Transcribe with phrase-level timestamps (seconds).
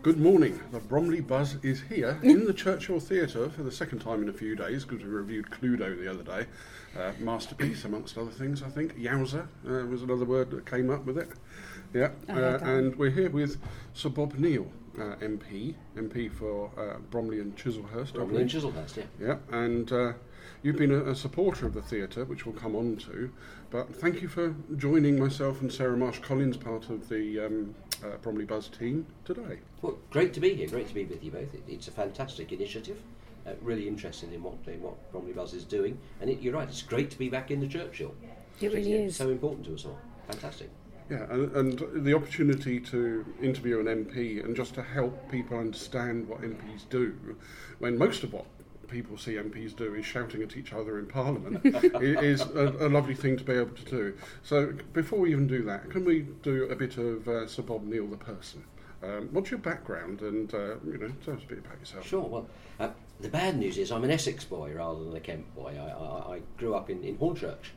[0.00, 0.58] Good morning.
[0.72, 4.32] The Bromley Buzz is here in the Churchill Theatre for the second time in a
[4.32, 6.46] few days because we reviewed Cluedo the other day.
[6.98, 8.98] Uh, masterpiece, amongst other things, I think.
[8.98, 11.28] Yowza uh, was another word that came up with it.
[11.94, 13.58] Yeah, uh, and we're here with
[13.94, 14.66] Sir Bob Neill,
[14.98, 18.14] uh, MP, MP for uh, Bromley and Chislehurst.
[18.14, 18.50] Bromley and.
[18.50, 19.04] Chislehurst, yeah.
[19.20, 20.14] Yeah, and uh,
[20.62, 23.30] you've been a, a supporter of the theatre, which we'll come on to.
[23.70, 27.74] But thank you for joining myself and Sarah Marsh Collings, part of the um,
[28.04, 29.58] uh, Bromley Buzz team, today.
[29.80, 30.68] Well, great to be here.
[30.68, 31.54] Great to be with you both.
[31.54, 33.00] It, it's a fantastic initiative.
[33.46, 36.68] Uh, really interested in what in what Bromley Buzz is doing, and it, you're right.
[36.68, 38.14] It's great to be back in the Churchill.
[38.60, 39.16] It really It's is.
[39.16, 39.98] so important to us all.
[40.28, 40.70] Fantastic.
[41.10, 46.28] Yeah, and, and the opportunity to interview an MP and just to help people understand
[46.28, 47.36] what MPs do,
[47.80, 48.46] when most of what
[48.92, 53.14] people see MPs do is shouting at each other in Parliament, is a, a lovely
[53.14, 54.14] thing to be able to do.
[54.42, 57.84] So before we even do that, can we do a bit of uh, Sir Bob
[57.84, 58.62] Neill, the person?
[59.02, 62.06] Um, what's your background, and uh, you know, tell us a bit about yourself.
[62.06, 62.22] Sure.
[62.22, 62.46] Well,
[62.78, 65.76] uh, the bad news is I'm an Essex boy rather than a Kent boy.
[65.76, 67.70] I, I, I grew up in, in Hornchurch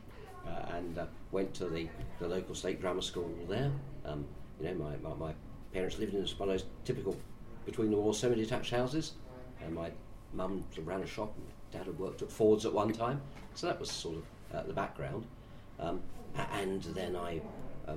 [0.46, 1.88] uh, and uh, went to the,
[2.20, 3.72] the local state grammar school there.
[4.04, 4.24] Um,
[4.60, 5.34] you know, my, my, my
[5.72, 7.16] parents lived in one of those typical
[7.64, 9.14] between the walls semi-detached houses,
[9.64, 9.90] and my
[10.32, 11.32] mum ran a shop.
[11.36, 13.20] and Dad had worked at Ford's at one time,
[13.54, 14.24] so that was sort of
[14.54, 15.26] uh, the background.
[15.78, 16.00] Um,
[16.52, 17.40] and then I
[17.88, 17.94] uh,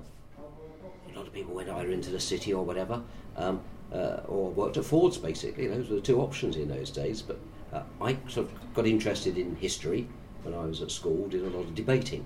[1.14, 3.02] a lot of people went either into the city or whatever,
[3.36, 3.62] um,
[3.94, 5.68] uh, or worked at Ford's basically.
[5.68, 7.22] Those were the two options in those days.
[7.22, 7.40] But
[7.74, 10.08] uh, I sort of got interested in history
[10.44, 12.26] when I was at school, did a lot of debating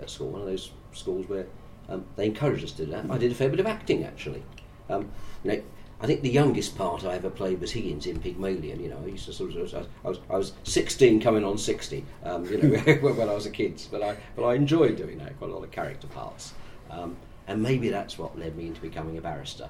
[0.00, 1.46] at school, one of those schools where
[1.88, 3.10] um, they encouraged us to do that.
[3.10, 4.42] I did a fair bit of acting actually.
[4.88, 5.10] Um,
[5.42, 5.62] you know,
[6.00, 8.80] I think the youngest part I ever played was Higgins in Pygmalion.
[8.82, 12.04] You know, I used to sort of, I was, I was 16 coming on 60,
[12.24, 13.80] um, you know, when I was a kid.
[13.90, 16.52] But I, but I enjoyed doing that, quite a lot of character parts.
[16.90, 19.68] Um, and maybe that's what led me into becoming a barrister.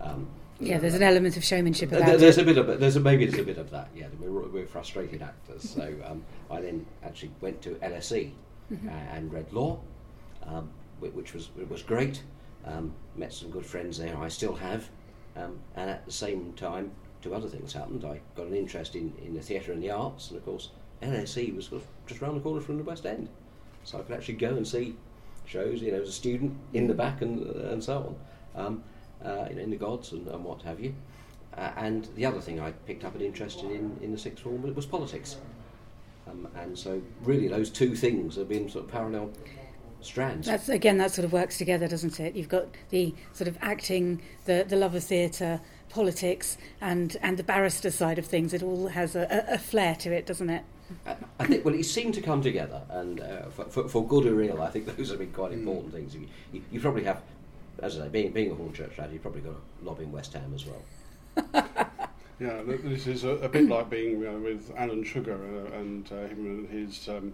[0.00, 0.28] Um,
[0.60, 2.42] Yeah, there's an element of showmanship about there's it.
[2.42, 2.80] a bit of.
[2.80, 3.88] There's a, maybe there's a bit of that.
[3.94, 5.68] Yeah, we're, we're frustrated actors.
[5.68, 8.30] So um, I then actually went to LSE
[8.72, 9.80] uh, and read law,
[10.46, 12.22] um, which was was great.
[12.64, 14.16] Um, met some good friends there.
[14.18, 14.88] I still have,
[15.36, 16.90] um, and at the same time,
[17.22, 18.04] two other things happened.
[18.04, 20.70] I got an interest in, in the theatre and the arts, and of course,
[21.02, 23.28] LSE was sort of just around the corner from the West End,
[23.84, 24.96] so I could actually go and see
[25.44, 25.82] shows.
[25.82, 28.16] You know, as a student in the back and and so
[28.54, 28.66] on.
[28.66, 28.82] Um,
[29.24, 30.94] uh, in the gods and, and what have you.
[31.56, 34.62] Uh, and the other thing I picked up an interest in in the sixth form
[34.62, 35.36] was, was politics.
[36.28, 39.30] Um, and so, really, those two things have been sort of parallel
[40.00, 40.46] strands.
[40.46, 42.34] That's again that sort of works together, doesn't it?
[42.34, 47.44] You've got the sort of acting, the the love of theatre, politics, and and the
[47.44, 48.52] barrister side of things.
[48.52, 50.62] It all has a, a, a flair to it, doesn't it?
[51.04, 54.26] I, I think, well, it seemed to come together, and uh, for, for, for good
[54.26, 56.14] or ill, I think those have been quite important things.
[56.14, 57.22] You, you, you probably have,
[57.80, 60.32] as I say, being, being a Hornchurch lad, you've probably got a lob in West
[60.34, 61.66] Ham as well.
[62.38, 66.26] Yeah, this is a, a bit like being uh, with Alan Sugar uh, and uh,
[66.26, 67.32] him and his um,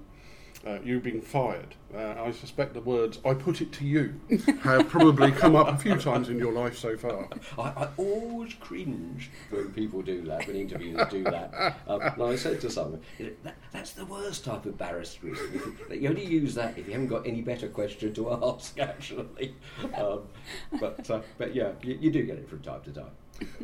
[0.66, 1.74] uh, you being fired.
[1.94, 4.20] Uh, I suspect the words "I put it to you"
[4.62, 7.28] have probably come up a few times in your life so far.
[7.58, 11.76] I, I always cringe when people do that, when interviewers do that.
[11.86, 15.52] Um, and I said to someone, that, that's the worst type of barristerism.
[15.52, 19.54] You, you only use that if you haven't got any better question to ask, actually.
[19.94, 20.22] Um,
[20.80, 23.10] but, uh, but yeah, you, you do get it from time to time.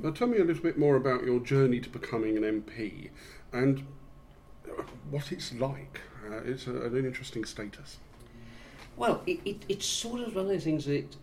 [0.03, 3.11] Now, tell me a little bit more about your journey to becoming an MP
[3.53, 3.87] and
[4.69, 6.01] uh, what it's like.
[6.31, 7.99] Uh, it's a, an interesting status.
[8.97, 11.17] Well, it, it, it's sort of one of the things that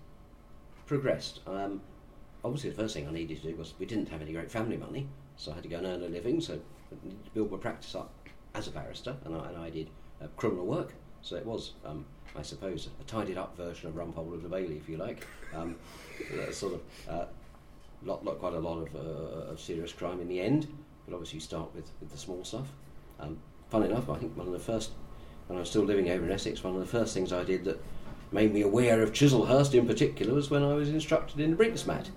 [0.86, 1.42] progressed.
[1.46, 1.82] Um,
[2.44, 4.78] obviously, the first thing I needed to do was we didn't have any great family
[4.78, 6.42] money, so I had to go and earn a living.
[6.42, 8.14] So I to build my practice up
[8.54, 9.90] as a barrister, and I, and I did
[10.22, 10.94] uh, criminal work.
[11.22, 12.06] So it was, um,
[12.38, 15.26] I suppose, a tidied up version of Rumpole of the Bailey, if you like.
[15.54, 15.76] Um,
[16.52, 17.26] sort of, uh,
[18.04, 20.68] lot, lot, quite a lot of, uh, of serious crime in the end,
[21.06, 22.68] but obviously you start with, with the small stuff.
[23.20, 23.40] Um,
[23.70, 24.92] funny enough, I think one of the first,
[25.48, 27.66] when I was still living over in Essex, one of the first things I did
[27.66, 27.82] that
[28.32, 32.10] made me aware of Chislehurst in particular was when I was instructed in the Brink's-Mat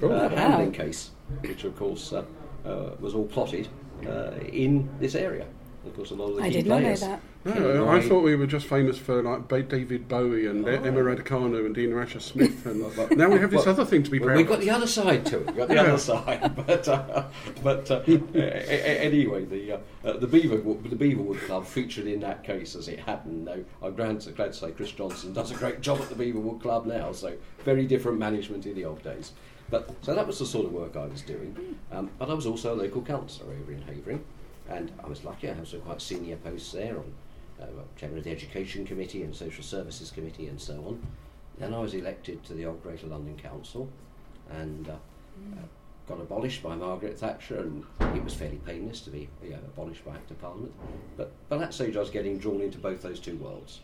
[0.00, 1.10] Oh, uh, handling case,
[1.40, 2.24] which of course uh,
[2.64, 3.68] uh, was all plotted
[4.06, 5.46] uh, in this area.
[5.84, 7.20] Of course, a lot of the I key did not know players.
[7.44, 11.00] No, Ken I thought we were just famous for like David Bowie and Oh, Emma
[11.00, 12.80] Raducanu and Dina Asher Smith, and
[13.16, 14.86] now we have this well, other thing to be Well, proud we've got the other
[14.88, 15.46] side to it.
[15.46, 15.82] We've got the Yeah.
[15.82, 17.24] other side, but uh,
[17.62, 22.74] but uh, anyway, the uh, uh, the Beaverwood the Beaverwood Club featured in that case
[22.74, 23.46] as it happened.
[23.46, 26.16] Though I'm glad to, glad to say Chris Johnson does a great job at the
[26.16, 27.12] Beaverwood Club now.
[27.12, 27.34] So
[27.64, 29.32] very different management in the old days.
[29.70, 31.78] But so that was the sort of work I was doing.
[31.92, 34.24] Um, but I was also a local councillor over in Havering,
[34.68, 35.48] and I was lucky.
[35.48, 37.04] I had some quite senior posts there on
[37.60, 37.66] uh,
[37.96, 41.06] chairman of the Education Committee and Social Services Committee and so on.
[41.58, 43.88] Then I was elected to the old Greater London Council,
[44.50, 45.62] and uh, uh,
[46.08, 47.84] got abolished by Margaret Thatcher, and
[48.16, 50.72] it was fairly painless to be you know, abolished by Act of Parliament.
[51.16, 53.80] But by that stage, I was getting drawn into both those two worlds.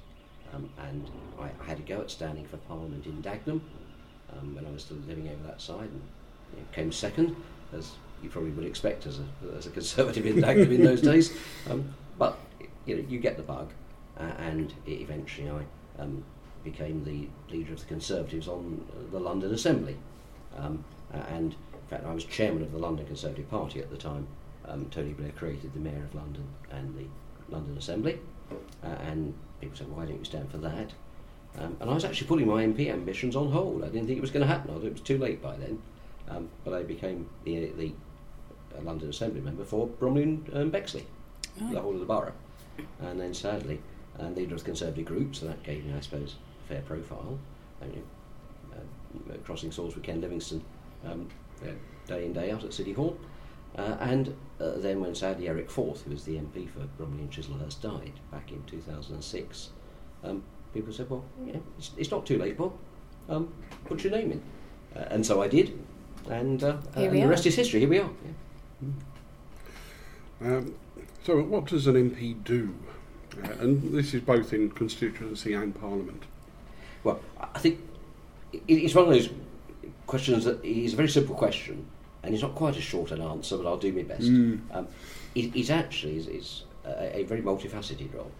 [0.54, 1.10] Um, and
[1.40, 3.60] I, I, had to go at standing for Parliament in Dagenham
[4.32, 6.02] um, when I was still living over that side, and
[6.52, 7.34] you know, came second,
[7.72, 7.90] as
[8.22, 11.36] you probably would expect as a, as a Conservative in Dagenham in those days.
[11.68, 12.38] Um, but
[12.86, 13.70] you know, you get the bug,
[14.18, 16.24] uh, and eventually I um,
[16.62, 19.96] became the leader of the Conservatives on the London Assembly.
[20.56, 24.26] Um, and in fact, I was chairman of the London Conservative Party at the time.
[24.66, 27.04] Um, Tony Blair created the Mayor of London and the
[27.54, 28.18] London Assembly,
[28.82, 30.92] uh, and people said, "Why don't you stand for that?"
[31.58, 33.84] Um, and I was actually putting my MP ambitions on hold.
[33.84, 34.74] I didn't think it was going to happen.
[34.84, 35.80] It was too late by then.
[36.28, 37.92] Um, but I became the, the
[38.76, 41.06] uh, London Assembly member for Bromley and um, Bexley,
[41.60, 41.72] oh.
[41.72, 42.32] the whole of the borough.
[43.00, 43.80] And then sadly,
[44.20, 47.38] uh, leader of the Conservative group, so that gave me, I suppose, a fair profile.
[47.82, 48.04] I mean,
[48.72, 50.62] uh, crossing swords with Ken Livingstone
[51.04, 51.28] um,
[52.06, 53.16] day in, day out at City Hall.
[53.76, 57.30] Uh, and uh, then when sadly Eric Forth, who was the MP for Bromley and
[57.30, 59.70] Chislehurst, died back in 2006,
[60.22, 60.42] um,
[60.72, 62.72] people said, well, yeah, it's, it's, not too late, Bob.
[63.28, 63.52] Um,
[63.84, 64.42] put your name in.
[64.96, 65.76] Uh, and so I did.
[66.30, 67.80] And, uh, and the rest is history.
[67.80, 68.10] Here we are.
[70.40, 70.56] Yeah.
[70.56, 70.74] Um,
[71.24, 72.74] so what does an MP do?
[73.42, 76.22] Uh, and this is both in constituency and parliament.
[77.02, 77.80] Well, I think
[78.68, 79.30] it's one of those
[80.06, 81.86] questions that is a very simple question,
[82.22, 84.22] and it's not quite as short an answer, but I'll do my best.
[84.22, 84.60] Mm.
[84.70, 84.88] Um,
[85.34, 88.30] it, it, actually is, is a, a, very multifaceted role.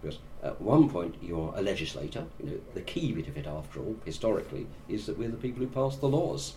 [0.00, 2.26] Because at one point you're a legislator.
[2.38, 5.60] You know, the key bit of it, after all, historically, is that we're the people
[5.60, 6.54] who pass the laws,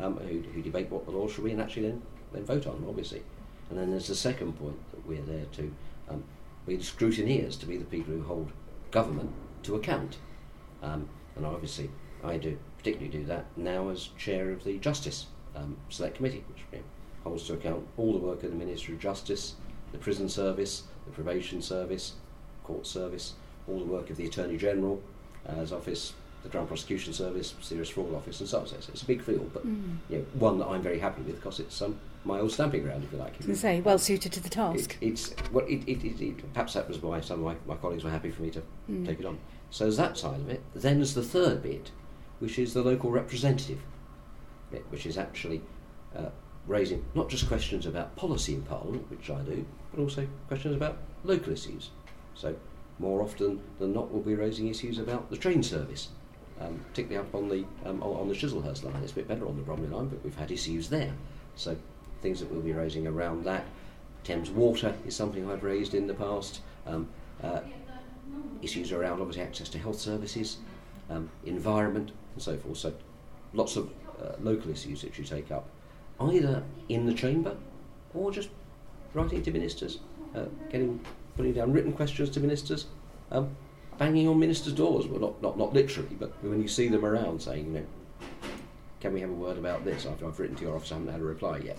[0.00, 2.02] um, who, who, debate what the laws should be, and actually then,
[2.32, 3.22] then vote on them, obviously.
[3.70, 5.74] And then there's the second point that we're there to
[6.08, 6.24] um,
[6.66, 8.52] be the scrutineers, to be the people who hold
[8.90, 9.30] government
[9.64, 10.16] to account.
[10.82, 11.90] Um, and obviously,
[12.24, 15.26] I do particularly do that now as chair of the Justice
[15.56, 16.84] um, Select Committee, which you know,
[17.24, 19.54] holds to account all the work of the Ministry of Justice,
[19.92, 22.14] the Prison Service, the Probation Service,
[22.64, 23.34] Court Service,
[23.68, 25.00] all the work of the Attorney General,
[25.48, 28.66] uh, office, the Crown Prosecution Service, Serious Fraud Office, and so on.
[28.66, 29.96] So it's a big field, but mm.
[30.08, 33.04] you know, one that I'm very happy with because it's um, my old stamping ground,
[33.04, 33.34] if you like.
[33.46, 34.96] Was say, well suited to the task.
[35.00, 38.04] It, it's well, it, it, it, perhaps that was why some of my, my colleagues
[38.04, 39.06] were happy for me to mm.
[39.06, 39.38] take it on.
[39.70, 40.62] So there's that side of it.
[40.74, 41.90] Then there's the third bit,
[42.38, 43.80] which is the local representative
[44.70, 45.62] bit, which is actually
[46.16, 46.30] uh,
[46.66, 50.98] raising not just questions about policy in Parliament, which I do, but also questions about
[51.24, 51.90] local issues.
[52.34, 52.54] So
[52.98, 56.08] more often than not, we'll be raising issues about the train service,
[56.60, 59.02] um, particularly up on the um, on the Chislehurst line.
[59.02, 61.12] It's a bit better on the Bromley line, but we've had issues there.
[61.54, 61.76] So
[62.22, 63.64] things that we'll be raising around that.
[64.24, 66.60] Thames Water is something I've raised in the past.
[66.86, 67.08] Um,
[67.42, 67.60] uh,
[68.62, 70.58] issues around obviously access to health services,
[71.10, 72.78] um, environment, and so forth.
[72.78, 72.92] So
[73.52, 75.68] lots of uh, local issues that you take up,
[76.20, 77.56] either in the chamber
[78.14, 78.48] or just
[79.14, 80.00] writing to ministers,
[80.34, 81.00] uh, getting
[81.36, 82.86] putting down written questions to ministers,
[83.30, 83.54] um,
[83.96, 85.06] banging on ministers' doors.
[85.06, 87.86] Well, not, not not literally, but when you see them around, saying, you know,
[89.00, 90.06] can we have a word about this?
[90.06, 91.78] I've, I've written to your office, I haven't had a reply yet.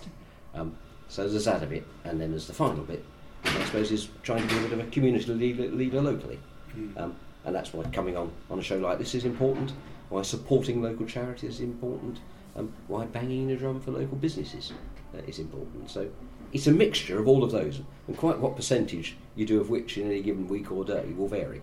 [0.54, 0.76] Um,
[1.08, 3.04] so there's that a bit, and then there's the final bit,
[3.44, 6.40] I suppose, is trying to be a bit of a community leader, leader locally.
[6.76, 6.98] Mm.
[7.00, 7.16] Um,
[7.46, 9.74] and that's why coming on, on a show like this is important,
[10.10, 12.20] why supporting local charities is important,
[12.56, 14.74] um, why banging a drum for local businesses
[15.16, 15.90] uh, is important.
[15.90, 16.10] So
[16.52, 19.98] it's a mixture of all of those, and quite what percentage you do of which
[19.98, 21.62] in any given week or day will vary.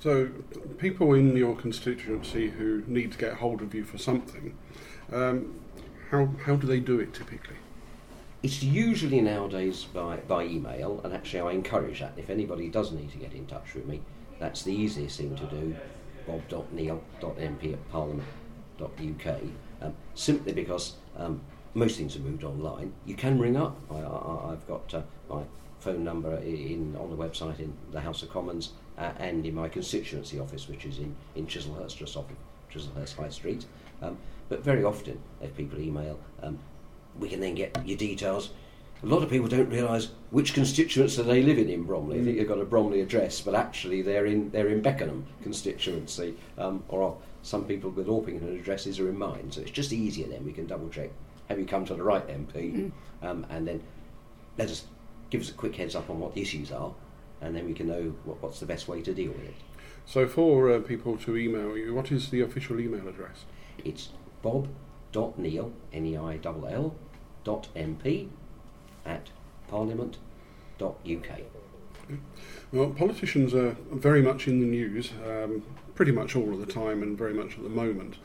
[0.00, 0.28] So,
[0.78, 4.56] people in your constituency who need to get hold of you for something,
[5.12, 5.58] um,
[6.10, 7.56] how, how do they do it typically?
[8.42, 12.12] It's usually nowadays by, by email, and actually I encourage that.
[12.16, 14.00] If anybody does need to get in touch with me,
[14.38, 15.76] that's the easiest thing to do
[16.26, 19.40] bob.neill.mp at parliament.uk,
[19.82, 21.40] um, simply because um,
[21.74, 22.92] most things are moved online.
[23.06, 23.76] You can ring up.
[23.90, 23.96] I,
[24.50, 25.42] have got uh, my
[25.80, 29.68] phone number in on the website in the House of Commons uh, and in my
[29.68, 32.36] constituency office, which is in, in Chislehurst, just off of
[32.72, 33.64] Chislehurst High Street.
[34.02, 34.18] Um,
[34.48, 36.58] but very often, if people email, um,
[37.18, 38.50] we can then get your details.
[39.02, 42.16] A lot of people don't realise which constituency they live in in Bromley.
[42.16, 42.20] Mm.
[42.20, 46.34] I think they've got a Bromley address, but actually they're in they're in Beckenham constituency,
[46.56, 49.52] um, or some people with Orpington addresses are in mine.
[49.52, 50.44] So it's just easier then.
[50.44, 51.10] We can double check.
[51.48, 52.54] Have you come to the right MP?
[52.74, 52.92] Mm.
[53.22, 53.82] Um, and then
[54.56, 54.84] let us
[55.30, 56.92] give us a quick heads up on what the issues are,
[57.40, 59.54] and then we can know what, what's the best way to deal with it.
[60.06, 63.44] So for uh, people to email you, what is the official email address?
[63.84, 64.08] It's
[64.42, 66.94] bob.neill, N-E-I-L-L,
[67.44, 68.28] dot mp
[69.06, 69.30] at
[69.68, 71.40] parliament.uk.
[72.72, 75.62] Well, politicians are very much in the news, um,
[75.94, 78.16] pretty much all of the time and very much at the moment.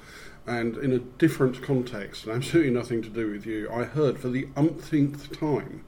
[0.46, 4.30] And in a different context, and absolutely nothing to do with you, I heard for
[4.30, 5.86] the umpteenth time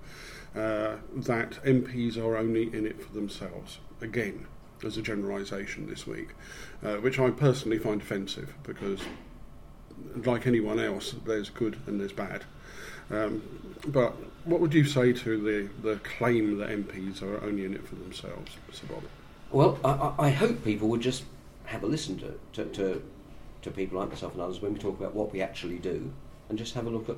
[0.55, 3.79] uh, that MPs are only in it for themselves.
[4.01, 4.47] Again,
[4.83, 6.29] as a generalisation this week,
[6.83, 9.01] uh, which I personally find offensive because,
[10.23, 12.43] like anyone else, there's good and there's bad.
[13.11, 13.41] Um,
[13.87, 17.87] but what would you say to the, the claim that MPs are only in it
[17.87, 19.03] for themselves, Sir Bob?
[19.51, 21.23] Well, I, I hope people would just
[21.65, 23.03] have a listen to, to, to,
[23.61, 26.11] to people like myself and others when we talk about what we actually do
[26.49, 27.17] and just have a look at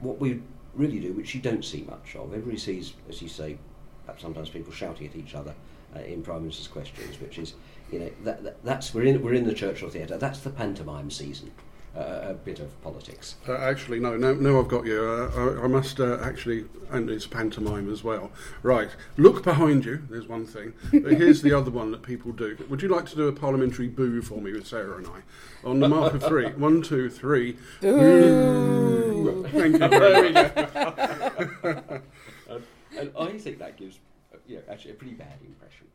[0.00, 0.40] what we
[0.74, 2.32] really do, which you don't see much of.
[2.32, 3.58] Everybody sees, as you say,
[4.04, 5.54] perhaps sometimes people shouting at each other
[5.96, 7.54] uh, in Prime Minister's questions, which is,
[7.90, 10.16] you know, that, that, that's we're in we're in the Churchill Theatre.
[10.16, 11.50] That's the pantomime season
[11.94, 13.36] a bit of politics.
[13.48, 15.02] Uh, actually, no, no, no, I've got you.
[15.02, 18.30] Uh, I, I, must uh, actually, and it's pantomime as well.
[18.62, 20.02] Right, look behind you.
[20.08, 20.72] There's one thing.
[20.92, 22.56] But here's the other one that people do.
[22.68, 25.22] Would you like to do a parliamentary boo for me with Sarah and I?
[25.68, 26.46] On the mark of three.
[26.46, 27.56] One, two, three.
[27.80, 29.46] Boo!
[29.48, 30.52] Thank you very much.
[30.56, 32.02] and,
[32.98, 33.98] and I think that gives,
[34.32, 35.86] uh, you know, actually a pretty bad impression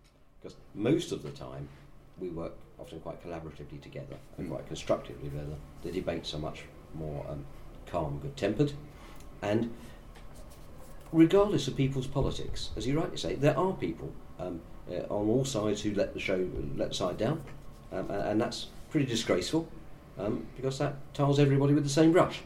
[0.41, 1.67] because most of the time
[2.19, 4.51] we work often quite collaboratively together and mm.
[4.51, 5.55] quite constructively together.
[5.83, 6.63] The debates are much
[6.93, 7.45] more um,
[7.85, 8.73] calm, good tempered,
[9.41, 9.73] and
[11.11, 15.45] regardless of people's politics, as you rightly say, there are people um, uh, on all
[15.45, 17.41] sides who let the show let the side down,
[17.91, 19.67] um, and, and, that's pretty disgraceful
[20.17, 22.41] um, because that tiles everybody with the same brush.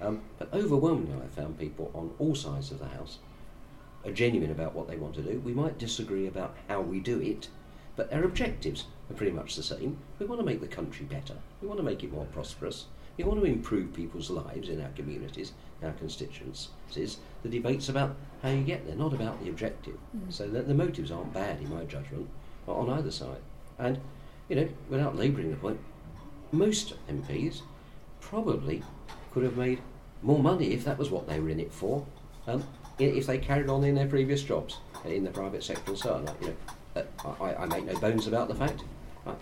[0.00, 3.18] Um, but overwhelmingly, I found people on all sides of the house
[4.04, 5.40] are genuine about what they want to do.
[5.44, 7.48] We might disagree about how we do it,
[7.96, 9.98] but our objectives are pretty much the same.
[10.18, 11.34] We want to make the country better.
[11.60, 12.86] We want to make it more prosperous.
[13.16, 17.18] We want to improve people's lives in our communities, our constituencies.
[17.42, 19.96] The debate's about how you get there, not about the objective.
[20.16, 20.32] Mm.
[20.32, 22.28] So the, the motives aren't bad, in my judgment,
[22.66, 23.40] on either side.
[23.78, 24.00] And,
[24.48, 25.80] you know, without labouring the point,
[26.52, 27.62] most MPs
[28.20, 28.82] probably
[29.32, 29.80] could have made
[30.22, 32.04] more money if that was what they were in it for,
[32.46, 32.64] um,
[32.98, 36.24] if they carried on in their previous jobs in the private sector and so on.
[36.24, 37.04] Like, you know,
[37.40, 38.82] I, I, make no bones about the fact.
[39.26, 39.36] I.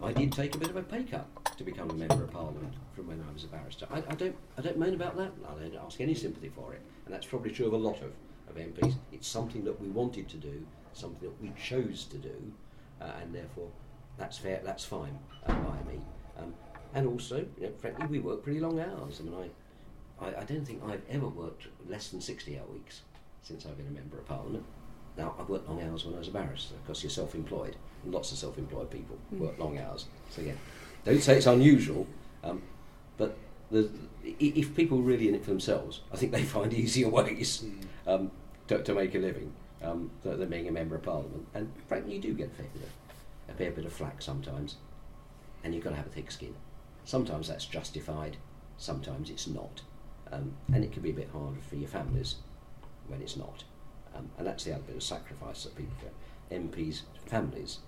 [0.00, 1.26] I did take a bit of a pay cut
[1.58, 3.86] to become a member of Parliament from when I was a barrister.
[3.90, 5.32] I, I don't, I don't moan about that.
[5.46, 8.12] I don't ask any sympathy for it, and that's probably true of a lot of,
[8.48, 8.94] of MPs.
[9.12, 12.52] It's something that we wanted to do, something that we chose to do,
[13.00, 13.68] uh, and therefore
[14.18, 14.60] that's fair.
[14.64, 16.00] That's fine uh, by me.
[16.38, 16.54] Um,
[16.94, 19.20] and also, you know, frankly, we work pretty long hours.
[19.20, 19.34] I mean,
[20.20, 23.02] I, I, I don't think I've ever worked less than sixty-hour weeks
[23.42, 24.64] since I've been a member of Parliament.
[25.18, 27.74] Now, I worked long hours when I was a barrister because you're self employed,
[28.06, 29.38] lots of self employed people mm.
[29.40, 30.06] work long hours.
[30.30, 30.58] So, again,
[31.04, 32.06] don't say it's unusual,
[32.44, 32.62] um,
[33.16, 33.36] but
[33.72, 33.90] the,
[34.22, 37.84] if people are really in it for themselves, I think they find easier ways mm.
[38.06, 38.30] um,
[38.68, 41.48] to, to, make a living um, than being a member of parliament.
[41.52, 44.76] And frankly, you do get a fair bit of, a fair bit of flack sometimes,
[45.64, 46.54] and you've got to have a thick skin.
[47.04, 48.36] Sometimes that's justified,
[48.76, 49.82] sometimes it's not.
[50.30, 52.36] Um, and it can be a bit harder for your families
[53.08, 53.64] when it's not.
[54.18, 56.12] Um, and that's the other bit of sacrifice that people get.
[56.50, 57.78] MPs' families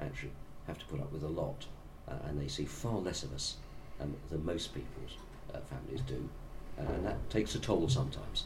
[0.00, 0.30] actually
[0.66, 1.66] have to put up with a lot,
[2.08, 3.56] uh, and they see far less of us
[4.00, 5.16] um, than most people's
[5.52, 6.28] uh, families do,
[6.78, 8.44] uh, and that takes a toll sometimes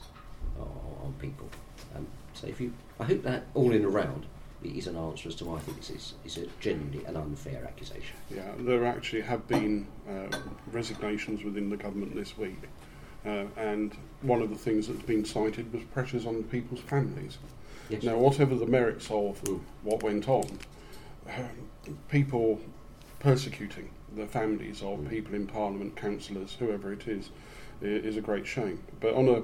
[0.59, 0.69] on,
[1.03, 1.49] on people.
[1.95, 4.27] Um, so if you, I hope that all in around
[4.63, 8.17] is an answer as to why I think it's, is a genuinely an unfair accusation.
[8.31, 10.37] Yeah, there actually have been uh,
[10.73, 12.59] resignations within the government this week
[13.25, 17.39] uh, and one of the things that's been cited was pressures on people's families.
[17.89, 18.03] Yes.
[18.03, 19.61] Now, whatever the merits of mm.
[19.83, 20.59] what went on,
[21.29, 21.43] uh,
[22.09, 22.61] people
[23.19, 25.11] persecuting the families of mm.
[25.11, 27.31] people in Parliament, councillors, whoever it is,
[27.81, 28.83] is a great shame.
[29.01, 29.43] But on a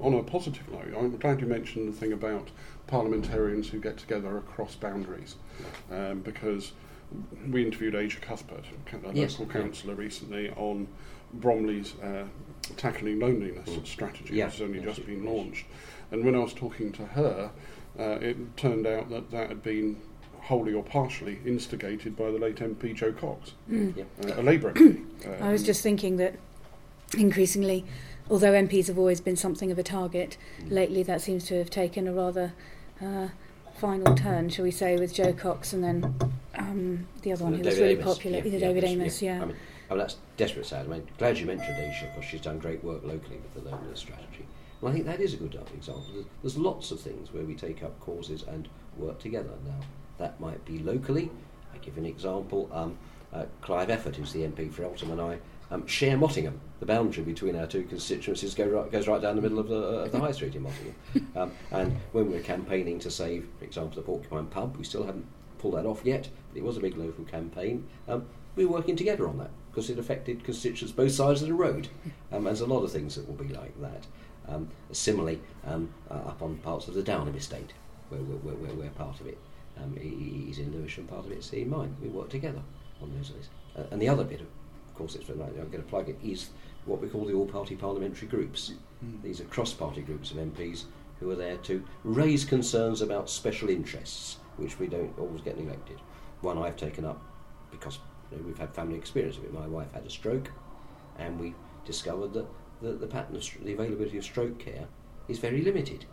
[0.00, 2.48] on a positive note, I'm glad you mentioned the thing about
[2.86, 5.36] parliamentarians who get together across boundaries,
[5.92, 6.72] um, because
[7.50, 9.38] we interviewed Aisha Cuthbert, a yes.
[9.38, 10.88] local councillor, recently on
[11.34, 12.26] Bromley's uh,
[12.76, 13.86] tackling loneliness mm.
[13.86, 14.46] strategy, yeah.
[14.46, 15.66] which has only just been launched.
[16.10, 17.50] And when I was talking to her,
[17.98, 20.00] uh, it turned out that that had been
[20.40, 23.98] wholly or partially instigated by the late MP Jo Cox, mm.
[23.98, 25.04] uh, a Labour MP.
[25.26, 26.36] Um, I was just thinking that
[27.16, 27.84] increasingly,
[28.30, 30.70] although MPs have always been something of a target, mm.
[30.70, 32.52] lately that seems to have taken a rather
[33.00, 33.28] uh,
[33.76, 36.14] final turn, shall we say, with Jo Cox and then
[36.56, 38.04] um, the other one who was really Amess.
[38.04, 39.36] popular, yeah, David yeah, Amess, yeah.
[39.36, 39.42] yeah.
[39.42, 39.56] I mean,
[39.90, 40.86] Mean, that's desperate sad.
[40.86, 44.00] I mean, glad you mentioned Aisha because she's done great work locally with the loneliness
[44.00, 44.46] strategy.
[44.80, 46.04] And I think that is a good example.
[46.42, 49.52] There's, lots of things where we take up causes and work together.
[49.64, 49.80] Now,
[50.18, 51.30] that might be locally.
[51.74, 52.68] I give an example.
[52.72, 52.98] Um,
[53.32, 55.38] uh, Clive Efford, who's the MP for Eltham, and I
[55.70, 56.60] um, share Mottingham.
[56.80, 59.76] The boundary between our two constituencies go right, goes right down the middle of the,
[59.76, 60.94] of the high street in Mottingham.
[61.36, 65.04] Um, and when we were campaigning to save, for example, the Porcupine Pub, we still
[65.04, 65.26] haven't
[65.58, 67.86] pulled that off yet, but it was a big local campaign.
[68.08, 68.24] Um,
[68.54, 71.86] we were working together on that because it affected constituents both sides of the road.
[72.32, 74.06] Um, there's a lot of things that will be like that.
[74.48, 77.74] Um, similarly, um, uh, up on parts of the Downham estate,
[78.08, 79.36] where we're, where, where we're part of it.
[79.76, 81.94] Um, he's in Lewisham, part of it's in mine.
[82.02, 82.62] We work together
[83.02, 83.50] on those things.
[83.76, 86.48] Uh, and the other bit, of course, it's I'm going to plug it, is
[86.86, 88.72] what we call the all-party parliamentary groups.
[89.04, 89.22] Mm.
[89.22, 90.84] These are cross-party groups of MPs
[91.20, 96.00] who are there to raise concerns about special interests, which we don't always get neglected.
[96.40, 97.20] One I've taken up
[97.70, 97.98] because
[98.32, 99.52] know, we've had family experience of it.
[99.52, 100.50] My wife had a stroke,
[101.18, 101.54] and we
[101.84, 102.46] discovered that
[102.82, 104.86] the, the pattern of the availability of stroke care
[105.28, 106.04] is very limited.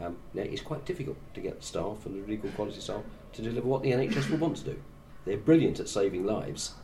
[0.00, 3.66] Um, now, it's quite difficult to get staff and really good quality staff to deliver
[3.66, 4.82] what the NHS will want to do.
[5.24, 6.74] They're brilliant at saving lives.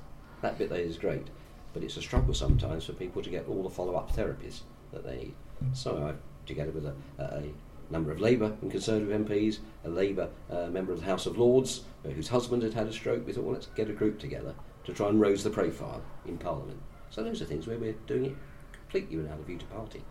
[0.41, 1.29] That bit there is great,
[1.75, 4.61] but it's a struggle sometimes for people to get all the follow-up therapies
[4.93, 5.35] that they need.
[5.75, 7.45] So I've, together with a, a
[7.91, 11.85] number of Labour and Conservative MPs, a Labour uh, member of the House of Lords
[12.11, 14.55] whose husband had had a stroke, we thought, well, let's get a group together
[14.85, 16.81] to try and raise the profile in Parliament.
[17.11, 18.37] So those are things where we're doing it
[18.73, 20.03] completely without a view to party.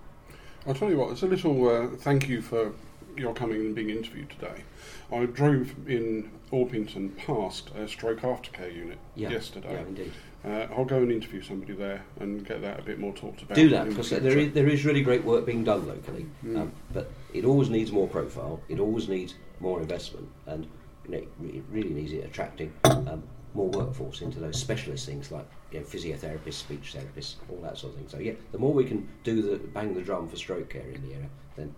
[0.68, 2.72] I'll tell you what, it's a little uh, thank you for
[3.18, 4.64] your coming and being interviewed today.
[5.12, 9.74] I drove in Orpington past a stroke aftercare unit Yeah, yesterday.
[9.74, 10.14] Yeah, indeed.
[10.46, 13.56] Uh, I'll go and interview somebody there and get that a bit more talked about.
[13.56, 16.58] Do that because the there is, there is really great work being done locally, Mm.
[16.62, 18.62] um, but it always needs more profile.
[18.70, 20.68] It always needs more investment, and
[21.10, 25.86] it really needs it attracting um, more workforce into those specialist things like you know,
[25.86, 28.08] physiotherapists, speech therapists, all that sort of thing.
[28.08, 31.02] So yeah, the more we can do the bang the drum for stroke care in
[31.08, 31.76] the area, then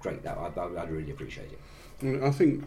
[0.00, 0.22] great.
[0.22, 2.22] That I, I'd really appreciate it.
[2.22, 2.64] I think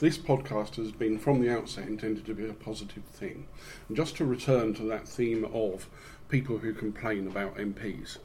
[0.00, 3.46] this podcast has been from the outset intended to be a positive thing.
[3.88, 5.88] And just to return to that theme of
[6.28, 8.18] people who complain about MPs.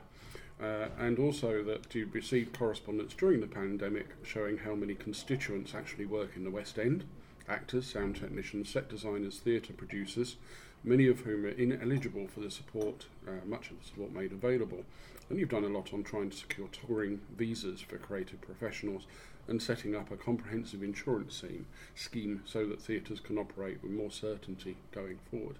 [0.62, 6.06] Uh, and also that you received correspondence during the pandemic showing how many constituents actually
[6.06, 7.06] work in the West End
[7.50, 10.38] actors, sound technicians, set designers, theatre producers,
[10.84, 14.84] many of whom are ineligible for the support, uh, much of the support made available.
[15.30, 19.08] And you've done a lot on trying to secure touring visas for creative professionals
[19.48, 24.12] and setting up a comprehensive insurance scheme, scheme so that theatres can operate with more
[24.12, 25.58] certainty going forward.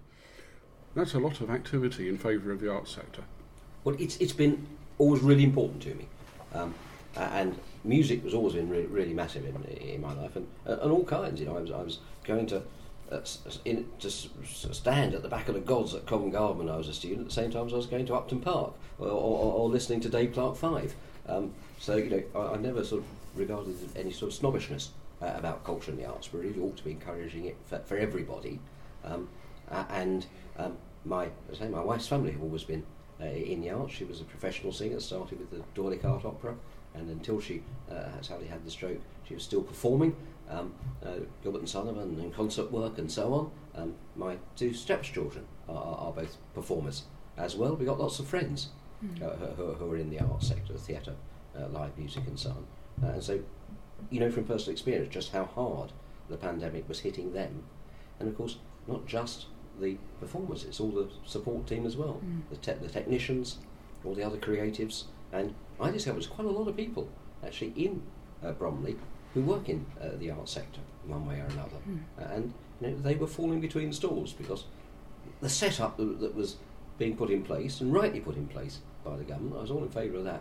[0.94, 3.24] That's a lot of activity in favour of the arts sector.
[3.82, 4.66] Well, it's, it's been
[4.98, 6.06] always really important to me.
[6.54, 6.74] Um,
[7.16, 10.90] and music was always been really, really massive in, in my life, and, uh, and
[10.90, 11.40] all kinds.
[11.40, 12.62] You know, I was, I was going to
[13.12, 13.20] uh,
[13.64, 16.88] in, to stand at the back of the gods at Covent Garden when I was
[16.88, 17.20] a student.
[17.20, 20.00] At the same time as I was going to Upton Park or, or, or listening
[20.00, 20.94] to Dave Clark Five.
[21.28, 24.90] Um, so you know, I, I never sort of regarded any sort of snobbishness
[25.22, 26.32] uh, about culture and the arts.
[26.32, 28.60] We really ought to be encouraging it for, for everybody.
[29.04, 29.28] Um,
[29.70, 30.26] uh, and
[30.58, 32.84] um, my, I say, my wife's family have always been
[33.20, 33.94] uh, in the arts.
[33.94, 36.54] She was a professional singer, started with the D'Oyly Carte Opera,
[36.94, 40.14] and until she uh, sadly had the stroke, she was still performing.
[40.50, 43.50] Um, uh, Gilbert and Sullivan and concert work and so on.
[43.74, 47.04] Um, my two stepchildren are, are, are both performers
[47.38, 47.74] as well.
[47.76, 48.68] We got lots of friends
[49.22, 51.14] uh, who, who are in the arts sector, theatre,
[51.58, 52.66] uh, live music, and so on.
[53.08, 53.40] Uh, and so,
[54.10, 55.92] you know from personal experience just how hard
[56.28, 57.62] the pandemic was hitting them,
[58.20, 59.46] and of course not just
[59.80, 60.64] the performers.
[60.64, 62.42] It's all the support team as well, Mm.
[62.50, 63.58] the, te- the technicians,
[64.04, 67.08] all the other creatives, and I discovered there's quite a lot of people
[67.44, 68.02] actually in
[68.44, 68.96] uh, Bromley
[69.34, 72.00] who work in uh, the art sector one way or another, Mm.
[72.34, 74.64] and you know, they were falling between stools because
[75.40, 76.56] the setup that, that was
[76.98, 79.82] being put in place and rightly put in place by the government, I was all
[79.82, 80.40] in favour of that.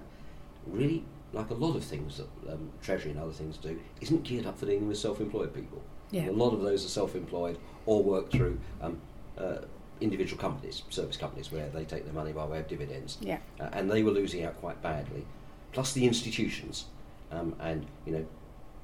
[0.66, 4.46] Really, like a lot of things that um, Treasury and other things do, isn't geared
[4.46, 5.82] up for dealing with self-employed people.
[6.12, 6.30] Yeah.
[6.30, 9.02] A lot of those are self-employed or work through um,
[9.38, 9.58] uh,
[10.00, 13.40] individual companies, service companies, where they take their money by way of dividends, Yeah.
[13.60, 15.26] uh, and they were losing out quite badly.
[15.72, 16.86] Plus the institutions,
[17.32, 18.26] um, and you know,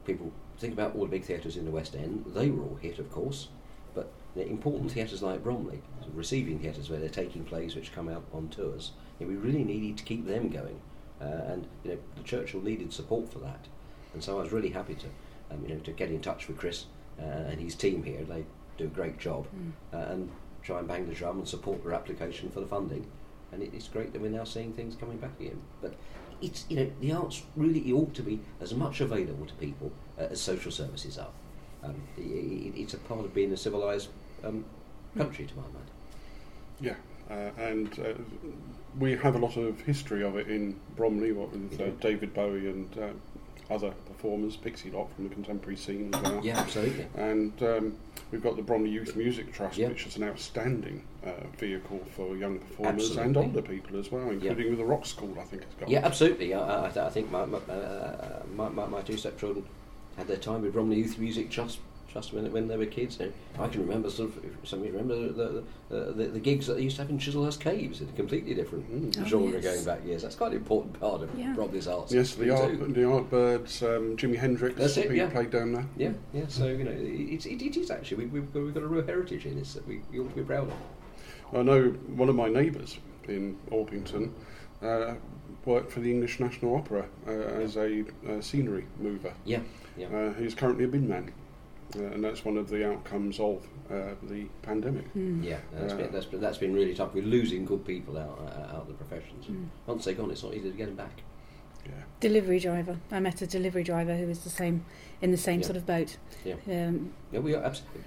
[0.05, 2.25] people think about all the big theatres in the West End.
[2.27, 3.47] They were all hit, of course,
[3.93, 5.81] but important theatres like Bromley,
[6.13, 9.63] receiving theatres where they're taking plays which come out on tours, you know, we really
[9.63, 10.79] needed to keep them going,
[11.21, 13.67] uh, and you know, the Churchill needed support for that,
[14.13, 15.07] and so I was really happy to,
[15.51, 16.85] um, you know, to get in touch with Chris
[17.19, 18.23] uh, and his team here.
[18.23, 18.45] They
[18.77, 19.71] do a great job, Mm.
[19.93, 20.31] uh, and
[20.63, 23.05] try and bang the drum and support their application for the funding.
[23.51, 25.61] And it, it's great that we're now seeing things coming back again.
[25.81, 25.95] But
[26.41, 30.23] it's you know the arts really ought to be as much available to people uh,
[30.31, 31.29] as social services are.
[31.83, 34.09] Um, it's a part of being a civilised
[34.43, 34.65] um,
[35.17, 35.75] country, to my mind.
[36.81, 36.95] Yeah,
[37.29, 38.13] uh, and uh,
[38.99, 42.69] we have a lot of history of it in Bromley, what with uh, David Bowie
[42.69, 46.41] and uh, other performers, Pixie Lott from the contemporary scene as well.
[46.43, 47.05] Yeah, absolutely.
[47.15, 47.97] And um,
[48.31, 49.89] we've got the Bromley Youth Music Trust, Yeah.
[49.89, 54.69] which is an outstanding uh, vehicle for young performers and older people as well, including
[54.69, 55.87] with the Rock School, I think it's got.
[55.87, 56.53] Yeah, absolutely.
[56.53, 59.65] I, I, I think my my, uh, my, my, my two stepchildren
[60.19, 61.79] had their time with Bromley Youth Music Trust.
[62.11, 64.43] Just when, when they were kids, You know, I can remember sort of.
[64.43, 67.11] if Some of you remember the the, the the gigs that they used to have
[67.11, 69.21] in Chislehurst Caves, in a completely different Mm.
[69.21, 69.63] Oh, genre yes.
[69.63, 70.23] going back years.
[70.23, 71.53] That's quite an important part of Yeah.
[71.53, 72.11] Bromley's arts.
[72.11, 72.53] Yes, the too.
[72.55, 75.29] art, the Yardbirds, um, Jimi Hendrix, That's it, yeah.
[75.29, 75.85] played down there.
[75.97, 76.45] Yeah, yeah.
[76.47, 79.05] So you know, it, it, it is actually we, we've, got, we've got a real
[79.05, 80.73] heritage in this that we, we ought to be proud of.
[81.55, 84.31] I know one of my neighbours in Orpington
[84.81, 85.13] uh,
[85.65, 89.31] worked for the English National Opera uh, as a uh, scenery mover.
[89.45, 89.59] Yeah,
[89.99, 90.07] yeah.
[90.07, 91.31] Uh, he's currently a bin man,
[91.97, 95.13] uh, and that's one of the outcomes of uh, the pandemic.
[95.13, 95.43] Mm.
[95.43, 97.13] Yeah, that's, Uh, been, that's, been, that's been really tough.
[97.13, 99.45] We're losing good people out uh, out of the professions.
[99.47, 99.65] Mm.
[99.85, 101.21] Once they're gone, it's not easy to get them back.
[101.85, 101.91] Yeah.
[102.19, 102.97] Delivery driver.
[103.11, 104.85] I met a delivery driver who was the same
[105.21, 105.65] in the same Yeah.
[105.65, 106.17] sort of boat.
[106.45, 106.55] Yeah.
[106.67, 108.01] Um, Yeah, we are absolutely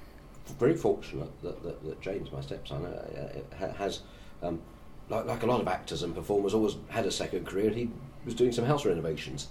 [0.59, 4.01] very fortunate that, that, that James, my stepson, uh, uh, has,
[4.43, 4.61] um,
[5.09, 7.69] like, like a lot of actors and performers, always had a second career.
[7.69, 7.91] And he
[8.25, 9.49] was doing some house renovations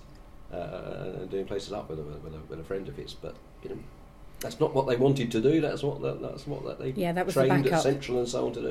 [0.51, 3.13] uh, and doing places up with a, with, a, with a friend of his.
[3.13, 3.77] But you know,
[4.39, 5.61] that's not what they wanted to do.
[5.61, 7.81] That's what that, that's what that they Yeah, that was the trained at.
[7.81, 8.67] Central and so on to do.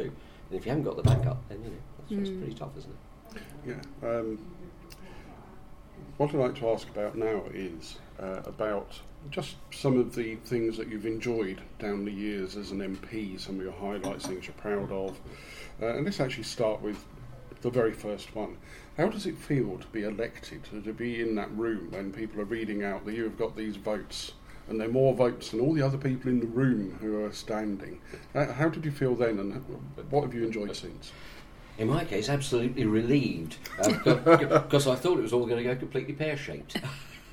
[0.50, 2.38] And if you haven't got the backup, then you know that's, that's Mm.
[2.40, 3.42] pretty tough, isn't it?
[3.66, 4.08] Yeah.
[4.08, 4.38] Um,
[6.16, 8.98] what I'd like to ask about now is uh, about
[9.30, 13.56] just some of the things that you've enjoyed down the years as an MP, some
[13.56, 15.18] of your highlights, things you're proud of.
[15.80, 17.04] Uh, and let's actually start with
[17.62, 18.56] the very first one.
[18.96, 22.44] How does it feel to be elected, to be in that room when people are
[22.44, 24.32] reading out that you have got these votes?
[24.68, 28.00] And they're more votes than all the other people in the room who are standing.
[28.34, 29.64] Uh, how did you feel then, and
[30.10, 31.12] what have you enjoyed since?
[31.78, 36.12] In my case, absolutely relieved because I thought it was all going to go completely
[36.12, 36.76] pear shaped.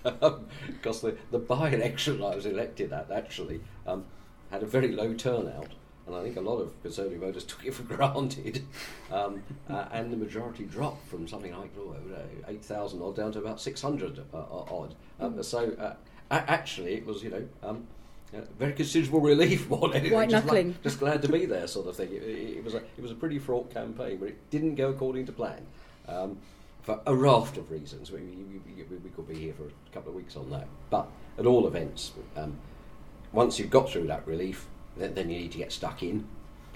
[0.04, 4.06] Because the, the by election I was elected at actually um,
[4.50, 5.74] had a very low turnout,
[6.08, 8.64] and I think a lot of Conservative voters took it for granted.
[9.12, 13.40] Um, uh, and the majority dropped from something like oh, uh, 8,000 odd down to
[13.40, 14.96] about 600 uh, odd.
[15.20, 15.94] Um, so uh,
[16.32, 17.48] a- actually, it was, you know.
[17.64, 17.88] Um,
[18.36, 20.14] uh, very considerable relief more than anything.
[20.18, 20.76] White just, like- knuckling.
[20.84, 22.10] just glad to be there, sort of thing.
[22.12, 24.90] It, it, it was a it was a pretty fraught campaign, but it didn't go
[24.90, 25.66] according to plan
[26.10, 26.38] um,
[26.82, 28.12] for a raft of reasons.
[28.12, 31.08] We, we, we, we could be here for a couple of weeks on that, but
[31.38, 32.58] at all events, um,
[33.32, 34.68] once you've got through that relief,
[34.98, 36.28] then, you need to get stuck in,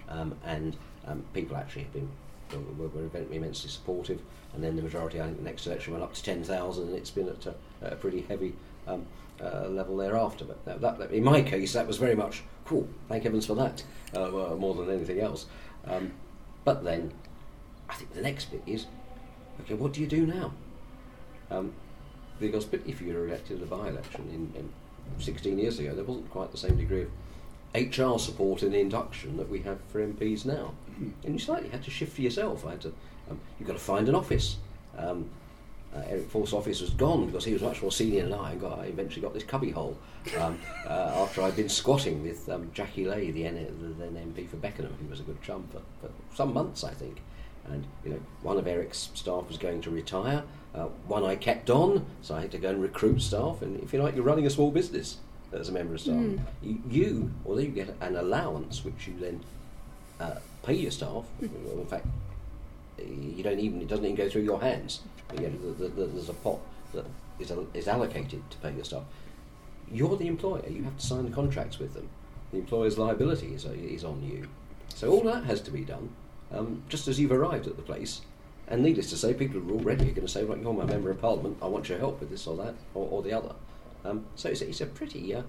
[0.09, 0.75] um, and
[1.07, 2.09] um, people actually have been
[2.77, 4.21] were, were immensely supportive.
[4.53, 6.95] And then the majority, I think, the next election went up to ten thousand, and
[6.95, 8.53] it's been at a, a pretty heavy.
[8.87, 9.05] Um,
[9.41, 12.87] uh, level thereafter, but that, that, in my case, that was very much cool.
[13.09, 13.83] Thank heavens for that,
[14.15, 15.47] uh, more than anything else.
[15.85, 16.11] Um,
[16.63, 17.11] but then,
[17.89, 18.85] I think the next bit is,
[19.61, 20.53] okay, what do you do now?
[21.49, 21.73] Um,
[22.39, 24.69] because if you were elected at a by-election in, in
[25.19, 27.09] 16 years ago, there wasn't quite the same degree of
[27.73, 30.73] HR support in induction that we have for MPs now.
[31.23, 32.65] And you slightly had to shift for yourself.
[32.65, 32.93] I had to,
[33.29, 34.57] um, you've got to find an office.
[34.97, 35.29] Um,
[35.95, 38.51] uh, Eric Forth's office was gone because he was much more senior than I.
[38.51, 39.97] And got, I eventually got this cubbyhole
[40.37, 44.47] um, uh, after I'd been squatting with um, Jacqui Lait, the, N- the then MP
[44.47, 47.21] for Beckenham, who was a good chum for, for some months, I think.
[47.65, 50.43] And you know, one of Eric's staff was going to retire.
[50.73, 53.61] Uh, one I kept on, so I had to go and recruit staff.
[53.61, 55.17] And if you like, you're running a small business
[55.53, 56.15] as a member of staff.
[56.15, 56.39] Mm.
[56.61, 59.43] You, you, although you get an allowance, which you then
[60.19, 61.25] uh, pay your staff.
[61.41, 62.05] in fact,
[62.97, 65.01] you don't even it doesn't even go through your hands.
[65.33, 66.59] You know, the, the, there's a pot
[66.93, 67.05] that
[67.39, 69.03] is, al- is allocated to pay your staff.
[69.91, 70.63] You're the employer.
[70.69, 72.07] You have to sign the contracts with them.
[72.51, 74.47] The employer's liability is, is on you.
[74.93, 76.09] So all that has to be done
[76.53, 78.21] um, just as you've arrived at the place.
[78.67, 81.19] And needless to say, people are already going to say, "Right, you're my member of
[81.19, 81.57] parliament.
[81.61, 83.53] I want your help with this or that or, or the other."
[84.03, 85.43] Um, so it's, it's a pretty uh,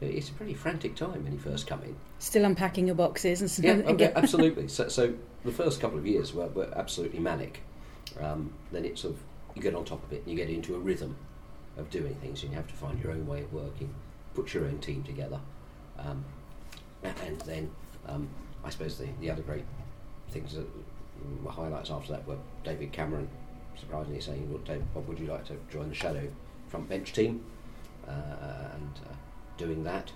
[0.00, 1.96] it's a pretty frantic time when you first come in.
[2.18, 4.68] Still unpacking your boxes and, Yeah, and okay, absolutely.
[4.68, 7.62] So, so the first couple of years were, were absolutely manic.
[8.20, 9.20] Um, then it's sort of
[9.54, 11.16] you get on top of it and you get into a rhythm
[11.78, 13.92] of doing things, and you have to find your own way of working,
[14.34, 15.40] put your own team together,
[15.98, 16.24] um,
[17.02, 17.70] and then
[18.06, 18.28] um,
[18.64, 19.64] I suppose the, the other great
[20.30, 20.66] things that
[21.42, 23.28] were highlights after that were David Cameron
[23.74, 26.28] surprisingly saying, "Look, David, Bob, would you like to join the Shadow
[26.68, 27.44] front bench team?"
[28.08, 28.12] Uh,
[28.74, 29.14] and uh,
[29.58, 30.12] doing that,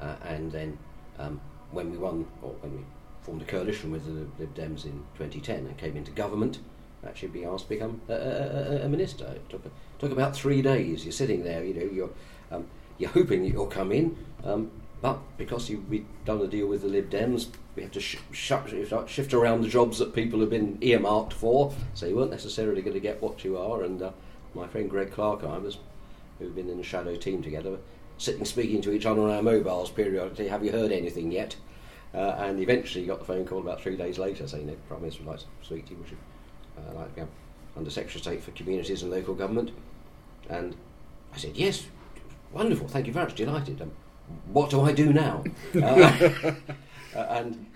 [0.00, 0.76] uh, and then
[1.18, 2.84] um, when we won, or when we
[3.22, 6.58] formed a coalition with the Lib Dems in 2010 and came into government,
[7.06, 9.24] actually be asked to become a, a, a- minister.
[9.26, 9.62] It took,
[9.98, 11.04] took about three days.
[11.04, 12.10] You're sitting there, you know, you're
[12.50, 12.66] um,
[12.98, 14.70] you're hoping that you'll come in, um,
[15.00, 18.16] but because you, we've done a deal with the Lib Dems, we have to sh-
[18.32, 18.52] sh-
[19.06, 21.72] shift around the jobs that people have been earmarked for.
[21.94, 23.84] So you weren't necessarily going to get what you are.
[23.84, 24.10] And uh,
[24.54, 25.78] my friend Greg Clark I was,
[26.38, 27.78] who've been in the shadow team together,
[28.16, 30.48] sitting speaking to each other on our mobiles periodically.
[30.48, 31.56] Have you heard anything yet?
[32.14, 35.22] Uh, and eventually got the phone call about three days later saying the Prime Minister
[35.24, 36.16] would like to speak to you, would you
[36.78, 37.28] uh, like to become
[37.76, 39.72] Under Secretary of State for Communities and Local Government?
[40.48, 40.74] And
[41.34, 41.86] I said, yes,
[42.50, 43.82] wonderful, thank you very much, delighted.
[43.82, 43.92] Um,
[44.52, 45.44] what do I do now?
[47.16, 47.66] Uh, and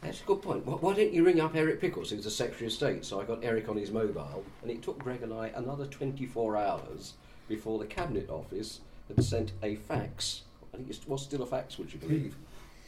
[0.00, 0.66] that's a good point.
[0.66, 3.04] Why, why don't you ring up Eric Pickles, who's the Secretary of State?
[3.04, 6.56] So I got Eric on his mobile, and it took Greg and I another 24
[6.56, 7.14] hours
[7.50, 10.42] before the Cabinet Office had sent a fax.
[10.72, 12.06] I think it was still a fax, would you hmm.
[12.06, 12.36] believe?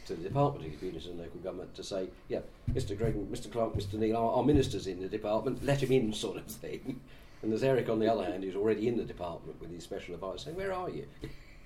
[0.07, 2.39] To the Department of Communities and Local Government to say, yeah,
[2.71, 2.97] Mr.
[2.97, 3.49] Greg, Mr.
[3.49, 3.93] Clark, Mr.
[3.93, 6.99] Neill, our, our ministers in the department, let him in, sort of thing.
[7.41, 10.15] And there's Eric on the other hand, who's already in the department with his special
[10.15, 11.05] advisor, saying, "Where are you?"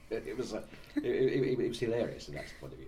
[0.10, 0.62] It was, uh,
[0.96, 2.88] it, it, it was hilarious, and that point of view.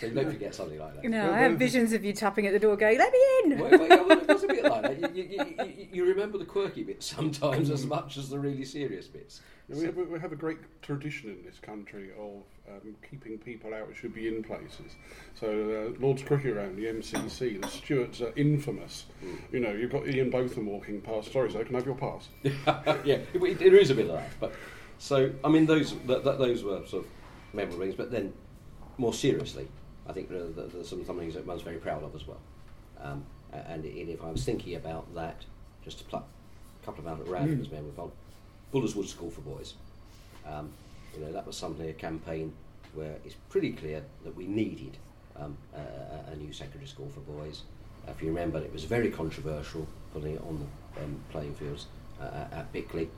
[0.00, 1.04] So you don't forget something like that.
[1.08, 3.18] No, Well, I have well- visions of you tapping at the door going, let me
[3.44, 3.58] in!
[3.58, 5.16] Well, well, well, it was a bit like that.
[5.16, 8.64] You, you, you, you, you remember the quirky bits sometimes as much as the really
[8.66, 9.40] serious bits.
[9.68, 13.88] We have, we have a great tradition in this country of um, keeping people out
[13.88, 14.94] who should be in places.
[15.40, 15.48] So
[15.96, 19.06] uh, Lord's Cricket Ground, the MCC, the stewards are infamous.
[19.50, 21.32] You know, you've got Ian Botham walking past.
[21.32, 22.28] Sorry, sir, can I have your pass?
[23.04, 24.28] yeah, it, it, there is a bit of that.
[24.38, 24.52] But
[24.98, 27.10] so I mean, those that, that, those were sort of
[27.52, 27.94] memorable things.
[27.94, 28.32] But then,
[28.98, 29.68] more seriously,
[30.08, 32.40] I think there, there, there's some, some things that one's very proud of as well.
[33.00, 35.44] Um, a- and, if I was thinking about that,
[35.84, 36.26] just to pluck
[36.82, 38.12] a couple of out at random as memorable,
[38.72, 39.74] Bullers Wood School for Boys.
[40.46, 40.70] Um,
[41.14, 42.52] you know, that was something a campaign
[42.94, 44.96] where it's pretty clear that we needed
[45.38, 47.62] um, a, a- new secondary school for boys.
[48.08, 51.86] If you remember, it was very controversial putting it on the um, playing fields
[52.20, 53.08] uh, at- at Bickley.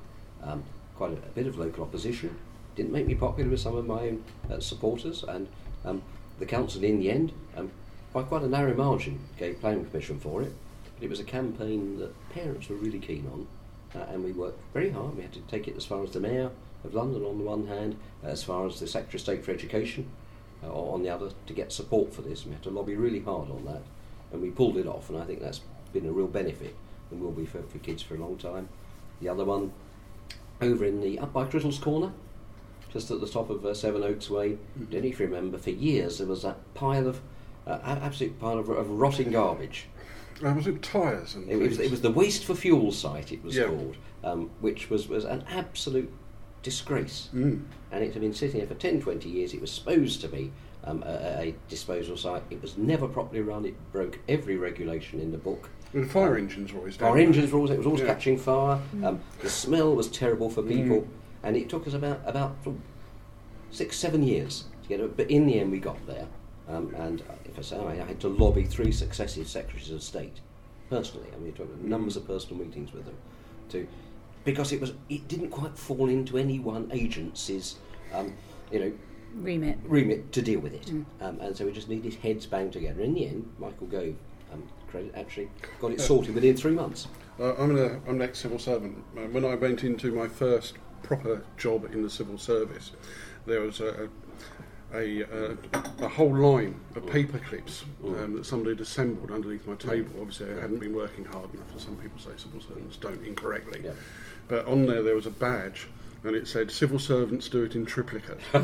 [0.43, 0.63] Um,
[0.99, 2.37] quite a, a bit of local opposition.
[2.75, 5.49] Didn't make me popular with some of my own uh, supporters, and
[5.85, 6.03] um,
[6.39, 7.71] the council, in the end, um,
[8.13, 10.53] by quite a narrow margin, gave planning permission for it.
[10.95, 13.47] But it was a campaign that parents were really keen on,
[14.01, 15.17] uh, and we worked very hard.
[15.17, 16.51] We had to take it as far as the mayor
[16.85, 20.09] of London on the one hand, as far as the Secretary of State for Education
[20.65, 22.45] uh, on the other, to get support for this.
[22.45, 23.83] We had to lobby really hard on that,
[24.33, 25.09] and we pulled it off.
[25.11, 25.61] And I think that's
[25.93, 26.75] been a real benefit,
[27.11, 28.69] and will be for, for kids for a long time.
[29.21, 29.73] The other one,
[30.61, 32.13] over in the up by Crittall's Corner,
[32.93, 34.59] just at the top of uh, Sevenoaks Way.
[34.91, 37.21] Don't know if you remember, for years there was that pile of
[37.67, 39.87] uh, absolute pile of, of rotting garbage.
[40.45, 41.81] Uh, was it tyres and It, was, things?
[41.81, 43.33] it was the waste for fuel site.
[43.33, 43.67] It was Yeah.
[43.67, 46.11] called, um, which was, was an absolute
[46.63, 47.29] disgrace.
[47.35, 47.63] Mm.
[47.91, 49.53] And it had been sitting there for 10, 20 years.
[49.53, 50.53] It was supposed to be
[50.85, 52.43] um, a- a disposal site.
[52.51, 53.65] It was never properly run.
[53.67, 55.69] It broke every regulation in the book.
[55.95, 57.27] The fire engines were always down Our there.
[57.27, 58.09] engines were always, it was always Yeah.
[58.09, 58.81] catching fire.
[59.03, 61.07] Um, the smell was terrible for people, Mm.
[61.45, 62.57] and it took us about about
[63.71, 65.17] six, seven years to get it.
[65.17, 66.27] But in the end, we got there.
[66.69, 70.41] Um, and if I say, I had to lobby three successive secretaries of state
[70.91, 71.29] personally.
[71.35, 73.17] I mean, took numbers of personal meetings with them
[73.71, 73.87] to
[74.45, 77.77] because it was it didn't quite fall into any one agency's.
[78.15, 78.35] Um,
[78.71, 78.93] you know,
[79.37, 79.79] Remit.
[79.85, 80.91] remit to deal with it.
[81.21, 83.01] Um, and so we just needed heads banged together.
[83.03, 84.15] In the end, Michael Gove,
[84.53, 85.49] um, credit, actually
[85.81, 87.09] got it sorted within three months.
[87.41, 89.05] Uh, I'm, an, I'm an ex-civil servant.
[89.17, 92.93] Uh, when I went into my first proper job in the civil service,
[93.47, 94.09] there was a,
[94.93, 95.57] a, a,
[96.01, 100.11] a whole line of paper clips um, that somebody had assembled underneath my table.
[100.21, 103.83] Obviously, I hadn't been working hard enough, as some people say civil servants don't incorrectly.
[103.85, 103.93] Yeah.
[104.49, 105.87] But on there, there was a badge
[106.25, 108.41] and it said civil servants do it in triplicate.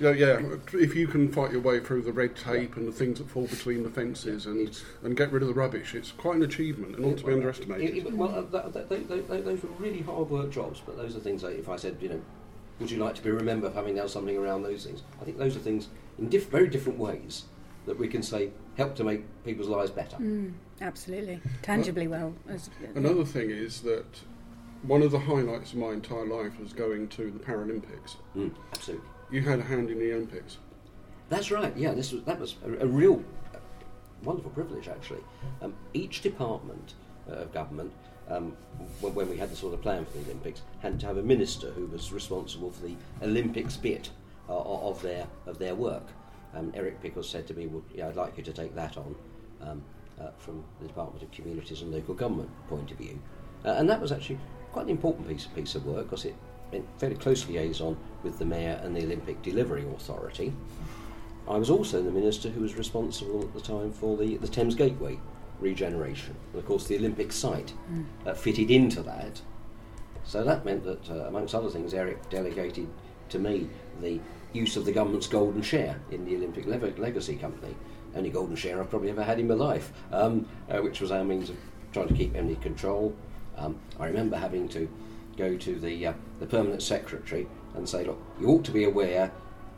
[0.00, 0.40] yeah, yeah.
[0.72, 3.46] If you can fight your way through the red tape and the things that fall
[3.46, 7.04] between the fences and and get rid of the rubbish, it's quite an achievement and
[7.06, 7.96] not to be underestimated.
[7.96, 11.20] It- it- well, uh, that, that, those were really hard work jobs, but those are
[11.20, 12.20] things that if I said, you know,
[12.80, 15.02] would you like to be remembered for having done something around those things?
[15.20, 17.44] I think those are things in diff- very different ways
[17.86, 20.16] that we can say help to make people's lives better.
[20.16, 21.40] Mm, absolutely.
[21.62, 22.34] Tangibly well.
[22.48, 24.04] As, Another thing is that
[24.82, 28.16] one of the highlights of my entire life was going to the Paralympics.
[28.36, 29.08] Mm, absolutely.
[29.30, 30.58] You had a hand in the Olympics.
[31.28, 31.76] That's right.
[31.76, 33.22] Yeah, this was that was a, a real
[33.54, 33.58] uh,
[34.22, 35.20] wonderful privilege actually.
[35.60, 36.94] Um, each department
[37.28, 37.92] uh, of government,
[38.28, 38.56] um,
[39.00, 41.22] when, when we had the sort of plan for the Olympics, had to have a
[41.22, 44.10] minister who was responsible for the Olympics bit
[44.48, 46.06] uh, of their of their work.
[46.54, 49.14] Um, Eric Pickles said to me, well, yeah, "I'd like you to take that on
[49.60, 49.82] um,
[50.18, 53.18] uh, from the Department of Communities and Local Government point of view,"
[53.66, 54.38] uh, and that was actually
[54.78, 56.36] quite an important piece piece of work because it
[56.70, 60.52] went fairly close liaison with the mayor and the Olympic Delivery Authority.
[61.48, 64.76] I was also the minister who was responsible at the time for the, the Thames
[64.76, 65.18] Gateway
[65.58, 66.36] regeneration.
[66.52, 67.72] And of course, the Olympic site
[68.24, 69.42] uh, fitted into that.
[70.22, 72.86] So that meant that, uh, amongst other things, Eric delegated
[73.30, 73.68] to me
[74.00, 74.20] the
[74.52, 77.74] use of the government's golden share in the Olympic Le- Legacy Company.
[78.14, 81.24] Only golden share I've probably ever had in my life, um, uh, which was our
[81.24, 81.56] means of
[81.92, 83.16] trying to keep any control.
[83.58, 84.88] Um, I remember having to
[85.36, 89.30] go to the, uh, the permanent secretary and say, look, you ought to be aware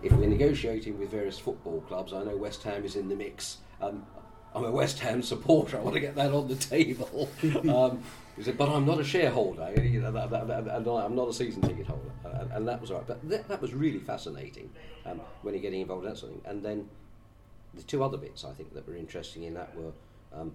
[0.02, 3.58] if we're negotiating with various football clubs, I know West Ham is in the mix.
[3.82, 4.06] Um,
[4.54, 5.76] I'm a West Ham supporter.
[5.78, 7.28] I want to get that on the table.
[7.74, 8.02] um,
[8.36, 9.72] he said, but I'm not a shareholder.
[9.82, 12.10] You know, that- that- that- I'm not a season ticket holder.
[12.24, 13.06] And, and that was all right.
[13.06, 14.70] But that, that was really fascinating
[15.04, 16.50] um, when you're getting involved in that sort of thing.
[16.50, 16.88] And then
[17.74, 19.92] the two other bits I think that were interesting in that were
[20.32, 20.52] um,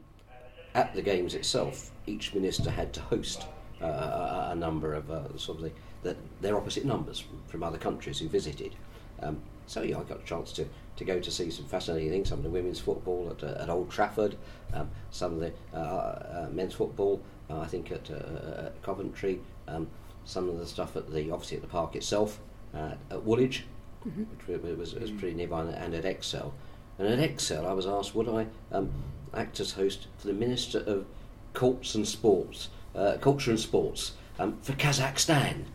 [0.76, 3.48] at the games itself, each minister had to host
[3.82, 5.72] uh, a, a number of uh, sort of the,
[6.04, 8.76] the, their opposite numbers from, from other countries who visited.
[9.22, 12.30] Um, so yeah, I got a chance to, to go to see some fascinating things.
[12.30, 14.36] Some of the women's football at, uh, at Old Trafford,
[14.74, 19.40] um, some of the uh, uh, men's football, uh, I think at, uh, at Coventry,
[19.68, 19.88] um,
[20.26, 22.40] some of the stuff at the obviously at the park itself,
[22.74, 23.64] uh, at Woolwich,
[24.04, 26.54] which wa- was, was pretty nearby, and at Excel.
[27.00, 28.92] And at Excel, I was asked would I um,
[29.36, 31.06] act as host for the Minister of
[31.54, 35.66] Cults and Sports, uh, Culture and Sports um, for Kazakhstan.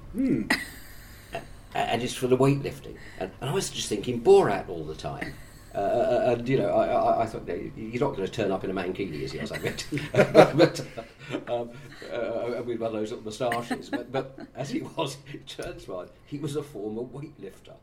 [1.33, 1.41] A-
[1.75, 2.97] And it's for the weightlifting.
[3.19, 5.35] And, and I was just thinking Borat all the time.
[5.73, 8.65] Uh, uh, and you know, I, I, I thought you're not going to turn up
[8.65, 9.39] in a mankini, is he?
[9.39, 9.63] I was like,
[10.13, 10.81] but, but,
[11.49, 11.71] um,
[12.13, 13.89] uh, with one of those little moustaches.
[13.89, 17.75] But, but as he was, it turns out he was a former weightlifter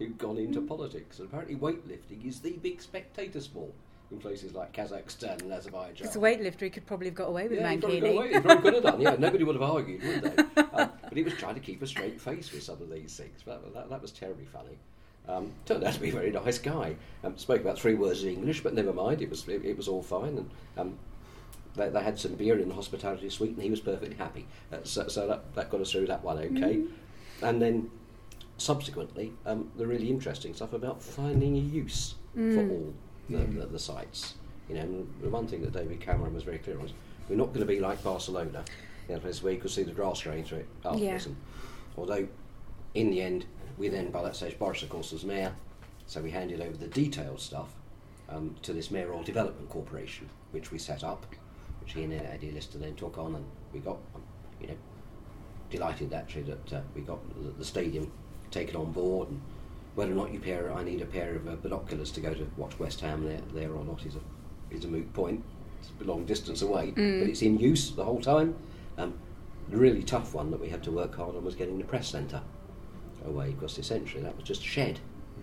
[0.00, 1.20] who'd gone into politics.
[1.20, 3.72] And apparently, weightlifting is the big spectator sport
[4.10, 6.06] in places like Kazakhstan and Azerbaijan.
[6.06, 8.32] As a weightlifter, he could probably have got away with Yeah, he probably away.
[8.32, 9.00] He probably could have done.
[9.00, 10.62] Yeah, nobody would have argued, would they?
[10.76, 13.40] Um, but he was trying to keep a straight face with some of these things.
[13.44, 14.76] But that, that was terribly funny.
[15.26, 16.96] Um, turned out to be a very nice guy.
[17.24, 19.22] Um, spoke about three words in English, but never mind.
[19.22, 20.36] It was it, it was all fine.
[20.36, 20.98] And um,
[21.74, 24.46] they, they had some beer in the hospitality suite, and he was perfectly happy.
[24.70, 26.82] Uh, so so that, that got us through that one okay.
[27.42, 27.90] And then
[28.58, 32.94] subsequently, um, the really interesting stuff about finding a use for all
[33.28, 34.34] the, the, the sites.
[34.68, 36.92] You know, and the one thing that David Cameron was very clear on was
[37.28, 38.64] we're not going to be like Barcelona,
[39.08, 41.02] you know, place where you could see the grass growing through it afterwards.
[41.02, 41.30] Yeah.
[41.30, 41.36] And
[41.96, 42.26] although,
[42.94, 43.46] in the end,
[43.78, 45.52] we then, by that stage, Boris, of course, was mayor,
[46.06, 47.68] so we handed over the detailed stuff
[48.28, 51.26] um, to this mayoral development corporation, which we set up,
[51.80, 54.22] which he and Eddie Lister then took on, and we got, um,
[54.60, 54.76] you know,
[55.70, 58.10] delighted actually that uh, we got the, the stadium
[58.50, 59.40] taken on board and
[59.96, 62.46] whether or not you pair I need a pair of uh, binoculars to go to
[62.56, 64.20] watch West Ham there, there or not is a
[64.74, 65.42] is a moot point.
[65.80, 68.54] It's a long distance away, but it's in use the whole time.
[68.98, 69.14] Um,
[69.70, 72.08] the really tough one that we had to work hard on was getting the press
[72.08, 72.42] centre
[73.26, 75.00] away because essentially that was just a shed.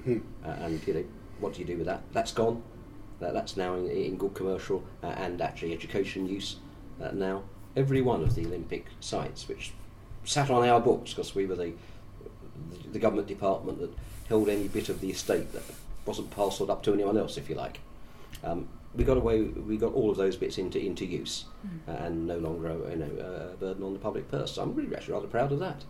[0.08, 1.06] Uh, and you know
[1.40, 2.04] what do you do with that?
[2.12, 2.62] That's gone.
[3.20, 6.58] That, that's now in, in good commercial uh, and actually education use
[7.02, 7.44] uh, now.
[7.76, 9.72] Every one of the Olympic sites, which
[10.26, 11.74] sat on our books because we were the
[12.92, 13.92] the government department that
[14.34, 15.62] held any bit of the estate that
[16.06, 17.80] wasn't parcelled up to anyone else, if you like.
[18.44, 19.44] Um, we got away.
[19.44, 21.46] We got all of those bits into into use,
[21.88, 24.54] uh, and no longer a, you know a burden on the public purse.
[24.54, 25.84] So I'm really actually rather proud of that,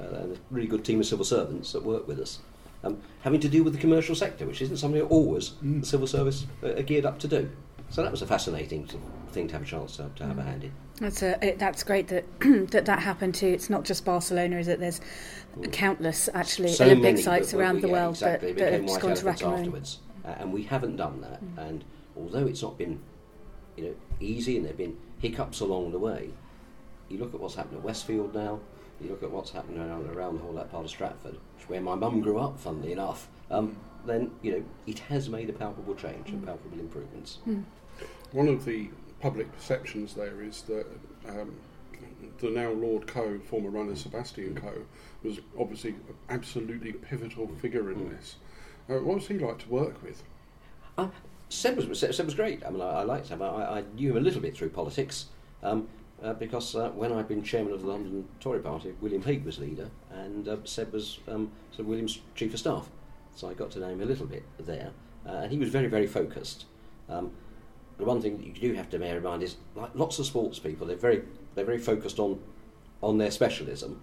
[0.00, 2.40] uh, and a really good team of civil servants that work with us.
[2.82, 6.06] Um, having to deal with the commercial sector, which isn't something that always the civil
[6.06, 7.48] service uh, are geared up to do.
[7.90, 8.98] So that was a fascinating t-
[9.34, 10.72] thing to have a chance to, to have a hand in.
[11.00, 12.24] That's a, it, that's great that
[12.70, 13.48] that that happened too.
[13.48, 14.78] It's not just Barcelona, is it?
[14.80, 15.00] There's
[15.72, 18.52] countless actually so Olympic many, sites but we- around the yeah, world exactly.
[18.52, 19.60] that, that have just gone to elephants rack and ruin.
[19.64, 21.40] afterwards, uh, and we haven't done that.
[21.56, 21.84] And
[22.16, 23.00] although it's not been,
[23.76, 26.30] you know, easy, and there've been hiccups along the way,
[27.08, 28.60] you look at what's happened at Westfield now.
[29.00, 31.94] you look at what's happening around, around the whole that part of Stratford, where my
[31.96, 33.76] mum grew up, funnily enough, um,
[34.06, 37.38] then you know it has made a palpable change and palpable improvements.
[38.32, 38.88] One of the
[39.24, 40.84] public perceptions there is that
[41.26, 41.54] um,
[42.40, 44.82] the now Lord Coe, former runner Sebastian Coe,
[45.22, 48.10] was obviously an absolutely pivotal figure in Mm.
[48.10, 48.36] this.
[48.86, 50.22] Uh, what was he like to work with?
[50.98, 51.10] Um,
[51.48, 52.62] Seb was Seb, was great.
[52.66, 53.40] I mean, I, I liked him.
[53.40, 55.26] I, I knew him a little bit through politics
[55.62, 55.88] um,
[56.22, 59.58] uh, because uh, when I'd been chairman of the London Tory Party, William Hague was
[59.58, 62.90] leader, and uh, Seb was um, Sir William's chief of staff.
[63.34, 64.90] So I got to know him a little bit there,
[65.26, 66.66] uh, and he was very, very focused.
[67.08, 67.30] Um,
[67.98, 70.26] the one thing that you do have to bear in mind is, like lots of
[70.26, 71.22] sports people, they're very,
[71.54, 72.40] they're very focused on,
[73.02, 74.02] on their specialism.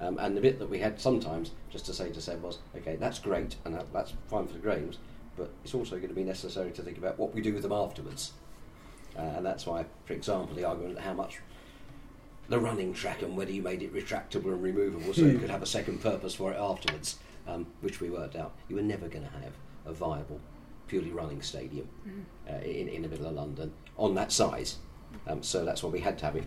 [0.00, 2.96] Um, and the bit that we had sometimes just to say to Seb was, okay,
[2.96, 4.98] that's great, and that, that's fine for the games,
[5.36, 7.72] but it's also going to be necessary to think about what we do with them
[7.72, 8.32] afterwards.
[9.16, 11.38] Uh, and that's why, for example, the argument of how much
[12.48, 15.62] the running track and whether you made it retractable and removable so you could have
[15.62, 18.52] a second purpose for it afterwards, um, which we worked out.
[18.68, 19.52] You were never going to have
[19.84, 20.40] a viable,
[20.88, 21.88] purely running stadium
[22.50, 24.78] uh, in, in the middle of London on that size.
[25.26, 26.44] Um, so that's why we had to have it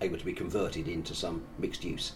[0.00, 2.12] able to be converted into some mixed use.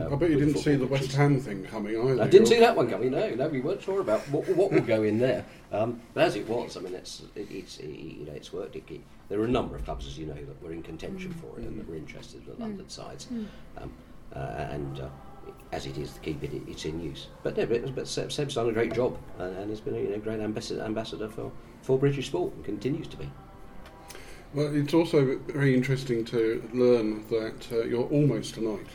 [0.00, 1.12] uh, I bet you didn't see the West.
[1.12, 2.22] Ham thing coming either.
[2.22, 3.10] I didn't You're- see that one coming.
[3.10, 5.44] No, no, we weren't sure about what, what will go in there.
[5.70, 8.74] Um, but as it was, I mean, it's it, it's it, you know it's worked.
[8.76, 11.32] It, it, there are a number of clubs, as you know, that were in contention
[11.34, 13.28] for it and that were interested in the London sides.
[13.76, 13.92] Um,
[14.34, 15.08] uh, and uh,
[15.72, 17.28] as it is to keep it, it, it's in use.
[17.42, 20.10] But no, but, but Seb's done a great job and, and has been a you
[20.10, 21.50] know, great ambassador, ambassador for,
[21.82, 23.30] for British sport and continues to be.
[24.54, 28.86] Well, it's also very interesting to learn that uh, you're almost a knight.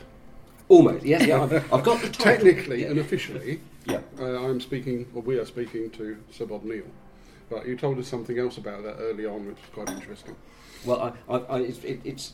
[0.68, 1.42] Almost, yes, yeah.
[1.42, 2.44] I've, I've got the title.
[2.46, 2.88] Technically Yeah.
[2.90, 4.00] and officially, Yeah.
[4.18, 6.86] uh, I'm speaking, or we are speaking to Sir Bob Neill.
[7.50, 10.34] But you told us something else about that early on, which was quite interesting.
[10.84, 12.32] Well, I, I, I, it's, it, it's.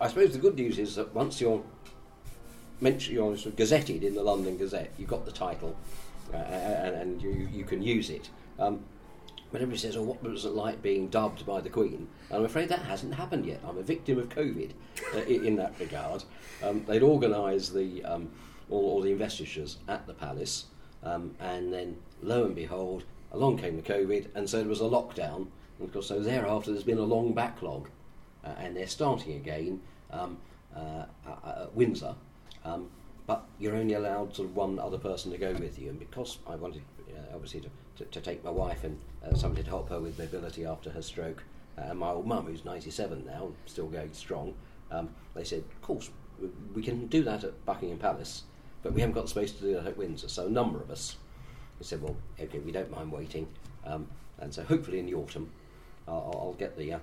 [0.00, 1.62] I suppose the good news is that once you're
[2.80, 5.76] mentioned, you're sort of gazetted in the London Gazette, you've got the title,
[6.32, 8.30] uh, and, and you you can use it.
[8.58, 8.84] Um,
[9.52, 12.44] but everybody says, "Oh, what was it like being dubbed by the Queen?" And I'm
[12.44, 13.60] afraid that hasn't happened yet.
[13.66, 14.70] I'm a victim of COVID
[15.14, 16.22] uh, in, that regard.
[16.62, 18.30] Um, they'd organise the um,
[18.68, 20.66] all, all the investitures at the palace,
[21.02, 24.84] um, and then lo and behold, along came the COVID, and so there was a
[24.84, 25.48] lockdown.
[25.78, 27.88] And of course, so thereafter, there's been a long backlog,
[28.44, 29.80] uh, and they're starting again
[30.12, 30.38] um,
[30.76, 32.14] uh, at Windsor.
[32.64, 32.90] Um,
[33.26, 36.38] but you're only allowed sort of one other person to go with you, and because
[36.46, 39.88] I wanted, uh, obviously, to, to, to take my wife and uh, somebody to help
[39.90, 41.42] her with mobility after her stroke,
[41.78, 44.54] uh, and my old mum, who's 97 now, still going strong,
[44.90, 46.10] um, they said, of course,
[46.74, 48.44] we- can do that at Buckingham Palace,
[48.82, 50.28] but we haven't got the space to do that at Windsor.
[50.28, 51.16] So a number of us
[51.80, 53.48] we said, well, okay, we don't mind waiting,
[53.84, 54.06] um,
[54.38, 55.50] and so hopefully in the autumn,
[56.06, 56.98] I'll, I'll get the uh,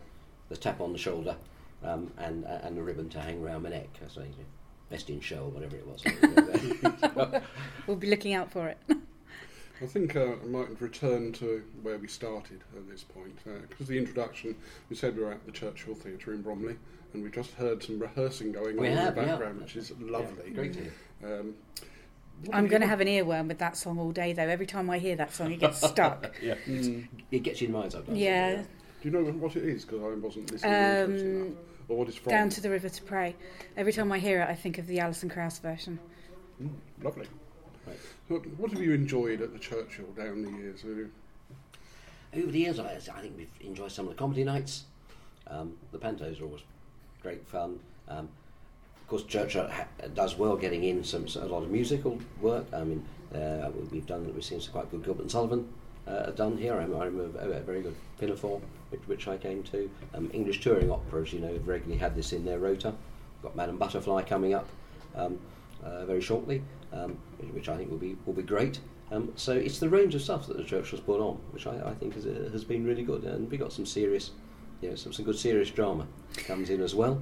[0.50, 1.36] the tap on the shoulder
[1.84, 3.90] um, and uh, and the ribbon to hang around my neck.
[4.08, 4.46] So, you know,
[4.90, 7.42] best in show or whatever it was.
[7.88, 8.78] We'll be looking out for it.
[9.82, 13.38] I think uh, I might return to where we started at this point.
[13.70, 14.56] Because the introduction,
[14.90, 16.76] we said we were at the Churchill Theatre in Bromley,
[17.14, 19.28] and we just heard some rehearsing going We on have, in the yeah.
[19.36, 20.50] background, which is lovely.
[20.52, 20.78] Great.
[21.24, 21.54] Um,
[22.52, 24.48] I'm going to have an earworm with that song all day, though.
[24.48, 26.36] Every time I hear that song, it gets stuck.
[26.42, 26.56] Yeah,
[27.32, 28.18] it gets you in mind sometimes.
[28.18, 28.64] yeah, Do
[29.04, 29.86] you know what it is?
[29.86, 31.58] Because I wasn't listening Um, enough.
[31.90, 32.32] Or what it's from?
[32.32, 33.36] down to the river to pray.
[33.78, 36.00] Every time I hear it, I think of the Alison Krauss version.
[36.62, 36.70] Mm,
[37.02, 37.28] lovely.
[37.86, 37.98] Right.
[38.28, 40.84] What, what have you enjoyed at the Churchill down the years?
[42.34, 44.84] Over the years, I, I think we've enjoyed some of the comedy nights.
[45.48, 46.62] Um, the pantos are always
[47.22, 47.80] great fun.
[48.10, 48.28] Um,
[48.98, 52.66] of course, Churchill ha- does well getting in some, a lot of musical work.
[52.74, 55.70] I mean, uh, we- we've done we've seen some quite good Gilbert and Sullivan
[56.08, 56.74] uh, done here.
[56.76, 59.90] I, I remember a, a very good Pinafore, which, which I came to.
[60.14, 62.94] Um, English touring operas, you know, have regularly had this in their rota.
[63.44, 64.68] Got Madame Butterfly coming up
[65.16, 65.38] um,
[65.84, 67.18] uh, very shortly, um,
[67.52, 68.80] which, I think will be will be great.
[69.12, 71.78] Um, so it's the range of stuff that the church has put on, which I,
[71.90, 74.32] I think has, uh, has been really good, and we got some serious,
[74.82, 76.08] you know, some, some good serious drama
[76.46, 77.22] comes in as well.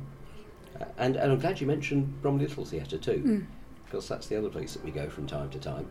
[0.79, 3.45] Uh, and, and I'm glad you mentioned Bromley Little Theatre too,
[3.85, 5.85] because that's the other place that we go from time to time.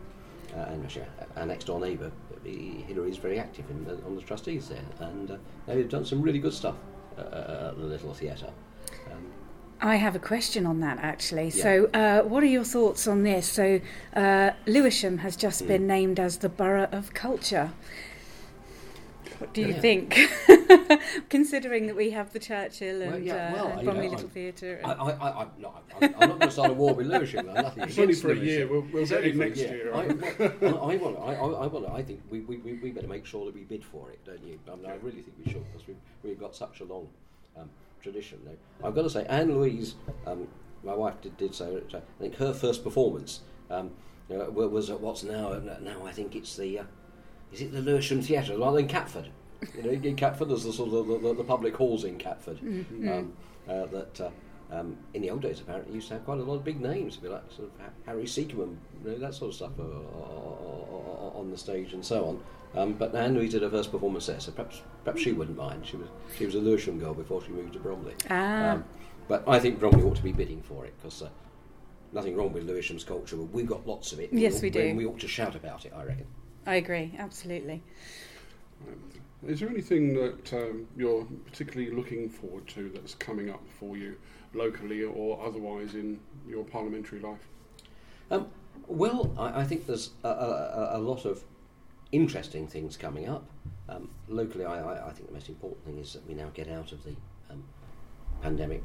[0.56, 2.10] Uh, and actually, our next door neighbour,
[2.46, 5.36] Hilary, is very active in on the trustees there, and uh,
[5.66, 6.76] they've done some really good stuff
[7.18, 7.20] uh,
[7.70, 8.52] at the Little Theatre.
[9.12, 9.26] Um,
[9.80, 11.48] I have a question on that actually.
[11.48, 11.62] Yeah.
[11.62, 13.46] So, uh, what are your thoughts on this?
[13.46, 13.80] So,
[14.14, 15.68] uh, Lewisham has just Hmm.
[15.68, 17.72] been named as the Borough of Culture.
[19.38, 19.80] What do you Yeah.
[19.80, 20.18] think?
[21.28, 24.12] Considering that we have the Churchill and Well, yeah, uh, well, and you Bromley know,
[24.12, 24.80] Little I- Theatre.
[24.84, 27.06] I, and- I, I, I'm, not, I'm, I'm not going to start a war with
[27.06, 27.48] Lewisham.
[27.48, 28.46] I'm nothing It's only against for a Lewisham.
[28.48, 28.66] year.
[28.68, 29.90] We'll, we'll It's get it next year.
[29.94, 30.60] I, right?
[30.60, 31.18] well, I, I want.
[31.18, 31.88] I, I, I want.
[31.90, 34.42] I think we, we, we, we better make sure that we bid for it, don't
[34.44, 34.58] you?
[34.70, 37.08] I, mean, I really think we should because we've, we've got such a long
[37.56, 37.68] um,
[38.02, 38.38] tradition.
[38.44, 39.94] Now, I've got to say, Anne Louise
[40.26, 40.46] um,
[40.82, 41.80] my wife did, did so.
[41.94, 43.90] I think her first performance um,
[44.28, 46.84] you know, was at what's now now I think it's the uh,
[47.54, 49.28] is it the Lewisham Theatre rather than Catford.
[49.76, 52.58] You know, in Catford there's the sort of the, the, the public halls in Catford
[52.60, 53.08] Mm-hmm.
[53.08, 53.32] um,
[53.68, 54.20] uh, that.
[54.20, 54.30] Uh,
[54.72, 57.16] um, in the old days, apparently, used to have quite a lot of big names,
[57.18, 61.56] be like sort of Harry Secombe, you know, that sort of stuff uh, on the
[61.56, 62.24] stage and so
[62.74, 62.80] on.
[62.82, 65.86] Um, but Anne Louise did her first performance there, so perhaps perhaps she wouldn't mind.
[65.86, 68.14] She was she was a Lewisham girl before she moved to Bromley.
[68.30, 68.70] Ah.
[68.72, 68.84] Um,
[69.28, 71.28] but I think Bromley ought to be bidding for it because uh,
[72.12, 74.30] nothing wrong with Lewisham's culture, but we've got lots of it.
[74.32, 74.80] Yes, ought- we do.
[74.80, 75.92] and We ought to shout about it.
[75.94, 76.26] I reckon.
[76.66, 77.82] I agree, absolutely.
[79.46, 84.16] Is there anything that um, you're particularly looking forward to that's coming up for you
[84.54, 87.46] locally or otherwise in your parliamentary life?
[88.30, 88.48] Um,
[88.86, 91.44] well, I, I think there's a, a, a lot of
[92.12, 93.44] interesting things coming up.
[93.88, 96.68] Um, locally, I, I, I think the most important thing is that we now get
[96.70, 97.14] out of the
[97.50, 97.62] um,
[98.40, 98.82] pandemic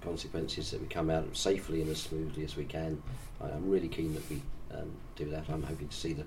[0.00, 3.00] consequences, that we come out safely and as smoothly as we can.
[3.40, 4.42] I, I'm really keen that we
[4.74, 5.48] um, do that.
[5.48, 6.24] I'm hoping to see the,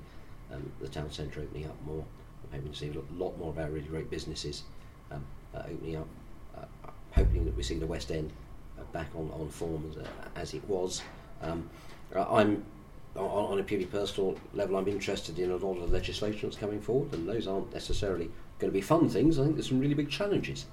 [0.53, 2.03] um, the town centre opening up more.
[2.43, 4.63] I'm hoping to see a lot more of our really great businesses
[5.11, 5.25] um,
[5.55, 6.07] uh, opening up.
[6.57, 8.31] Uh, hoping that we see the West End
[8.79, 11.01] uh, back on, on form as, uh, as it was.
[11.41, 11.69] Um,
[12.15, 12.63] I'm
[13.15, 14.77] on, on a purely personal level.
[14.77, 18.29] I'm interested in a lot of the legislation that's coming forward, and those aren't necessarily
[18.59, 19.39] going to be fun things.
[19.39, 20.65] I think there's some really big challenges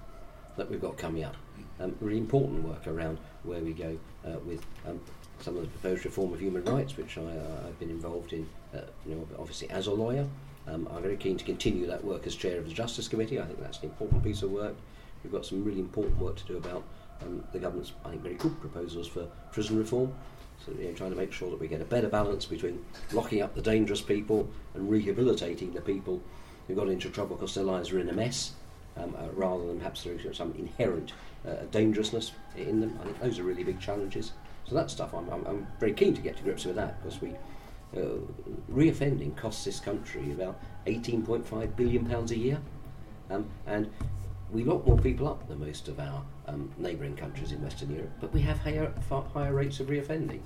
[0.57, 1.37] that we've got coming up.
[1.78, 5.01] Um, really important work around where we go uh, with um,
[5.41, 8.49] some of the proposed reform of human rights, which I, uh, I've been involved in.
[8.74, 10.26] Uh, you know, obviously as a lawyer,
[10.66, 13.41] um, I'm very keen to continue that work as chair of the Justice Committee.
[13.41, 14.76] I think that's an important piece of work.
[15.24, 16.84] We've got some really important work to do about
[17.22, 20.12] um, the government's, I think, very good proposals for prison reform.
[20.64, 23.41] So, you know, trying to make sure that we get a better balance between locking
[23.41, 26.22] up the dangerous people and rehabilitating the people
[26.68, 28.53] who got into trouble because their lives were in a mess,
[28.97, 31.12] um, uh, rather than perhaps is some inherent
[31.49, 32.99] uh, dangerousness in them.
[33.01, 34.32] I think those are really big challenges.
[34.71, 37.21] So that stuff, I'm, I'm, I'm very keen to get to grips with that because
[37.21, 37.33] we
[37.97, 38.21] uh,
[38.71, 42.61] reoffending costs this country about 18.5 billion pounds a year,
[43.31, 43.91] um, and
[44.53, 48.12] we lock more people up than most of our um, neighbouring countries in Western Europe,
[48.21, 50.39] but we have higher, far higher rates of reoffending.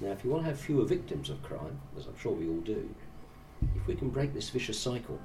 [0.00, 2.62] Now, if you want to have fewer victims of crime, as I'm sure we all
[2.62, 2.92] do,
[3.76, 5.20] if we can break this vicious cycle,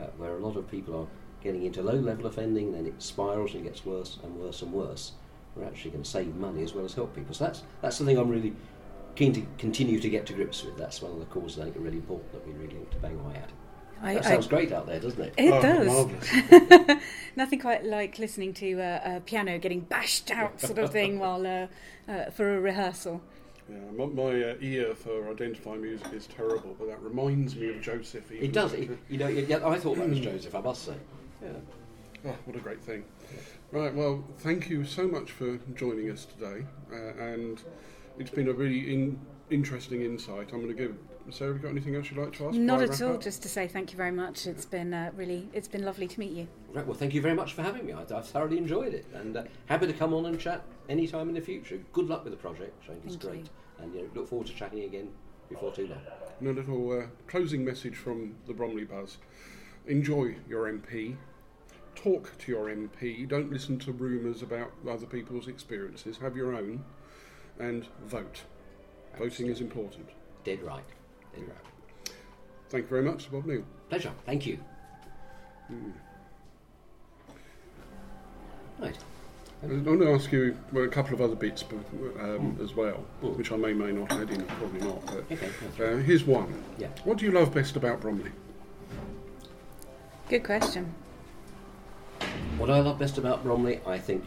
[0.00, 1.06] uh, where a lot of people are
[1.44, 5.12] getting into low-level offending, then it spirals and gets worse and worse and worse,
[5.56, 7.34] we're actually going to save money as well as help people.
[7.34, 8.54] So that's that's the thing I'm really
[9.14, 10.76] keen to continue to get to grips with.
[10.76, 12.98] That's one of the causes I think are really important that we really ought to
[12.98, 13.50] bang away at.
[14.02, 15.34] I, That I- sounds great out there, doesn't it?
[15.38, 16.96] It Oh, does.
[17.36, 21.46] Nothing quite like listening to uh, a piano getting bashed out, sort of thing, while
[21.46, 21.66] uh,
[22.10, 23.22] uh, for a rehearsal.
[23.70, 27.80] Yeah, my, my uh, ear for identifying music is terrible, but that reminds me of
[27.80, 28.30] Joseph.
[28.30, 28.44] even.
[28.44, 28.74] It does.
[28.74, 30.54] It, you know, yeah, I thought that was Joseph.
[30.54, 30.94] I must say.
[31.42, 31.48] Yeah.
[32.26, 33.02] Oh, what a great thing.
[33.72, 37.60] Right, well, thank you so much for joining us today, uh, and
[38.16, 40.52] it's been a really in, interesting insight.
[40.52, 40.94] I'm going to give
[41.30, 41.52] Sarah.
[41.52, 42.56] Have you got anything else you'd like to ask?
[42.56, 43.14] Not at all.
[43.14, 43.22] up?
[43.22, 44.46] Just to say thank you very much.
[44.46, 46.46] It's been uh, really, it's been lovely to meet you.
[46.72, 46.86] Right.
[46.86, 47.92] Well, thank you very much for having me.
[47.92, 51.34] I, I've thoroughly enjoyed it, and uh, happy to come on and chat anytime in
[51.34, 51.80] the future.
[51.92, 52.72] Good luck with the project.
[52.84, 53.84] I think it's Thank great, you.
[53.84, 55.08] and you know, look forward to chatting again
[55.48, 55.98] before too long.
[56.38, 59.18] And a little uh, closing message from the Bromley Buzz.
[59.88, 61.16] Enjoy your MP.
[62.06, 63.26] Talk to your MP.
[63.28, 66.16] Don't listen to rumours about other people's experiences.
[66.18, 66.84] Have your own.
[67.58, 68.42] And vote.
[69.18, 70.10] Voting is important.
[70.44, 70.84] Dead right.
[71.34, 72.12] Dead right.
[72.70, 73.64] Thank you very much, Bob Neill.
[73.88, 74.12] Pleasure.
[74.24, 74.60] Thank you.
[78.78, 78.96] Right.
[79.64, 81.78] I want to ask you well, a couple of other bits but,
[82.20, 83.36] um, as well, Mm.
[83.36, 85.04] which I may may not add in, probably not.
[85.06, 85.50] But Okay.
[85.80, 86.54] uh, here's one.
[86.78, 86.88] Yeah.
[87.02, 88.30] What do you love best about Bromley?
[90.28, 90.94] Good question.
[92.58, 94.24] What I love best about Bromley, I think,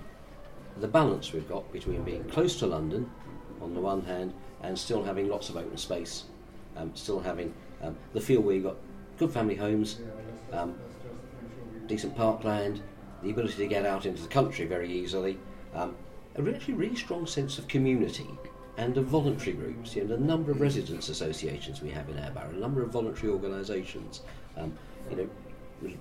[0.78, 3.10] the balance we've got between being close to London,
[3.62, 6.26] on the one hand, and still having lots of open space,
[6.78, 8.78] um, still having um, the feel where you've got
[9.18, 10.00] good family homes,
[10.54, 10.76] um,
[11.88, 12.82] decent parkland,
[13.24, 15.38] the ability to get out into the country very easily,
[15.74, 15.96] um,
[16.36, 18.28] a really, really strong sense of community
[18.78, 19.96] and of voluntary groups.
[19.96, 23.32] You know, the number of residents associations we have in borough, a number of voluntary
[23.32, 24.22] organisations.
[24.56, 24.74] Um,
[25.10, 25.30] you know,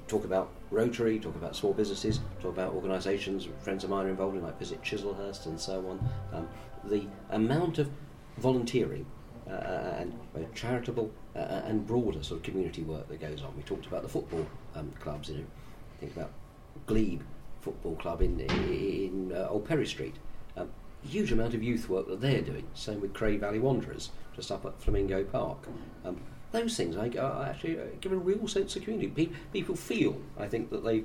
[0.07, 4.37] talk about Rotary, talk about small businesses, talk about organisations friends of mine are involved
[4.37, 6.09] in, like Visit Chislehurst and so on.
[6.33, 6.49] Um,
[6.85, 7.91] the amount of
[8.39, 9.07] volunteering
[9.49, 13.57] uh, and uh, charitable uh, and broader sort of community work that goes on.
[13.57, 15.45] We talked about the football um, clubs, you know,
[16.01, 16.31] think about
[16.87, 17.23] Glebe
[17.61, 20.17] Football Club in in uh, Old Perry Street.
[20.57, 20.71] Um,
[21.03, 22.67] huge amount of youth work that they're doing.
[22.75, 25.67] Same with Cray Valley Wanderers, just up at Flamingo Park.
[26.05, 26.21] Um,
[26.53, 29.09] those things I, I actually uh, give a real sense of community.
[29.27, 31.05] Pe- people feel, I think, that they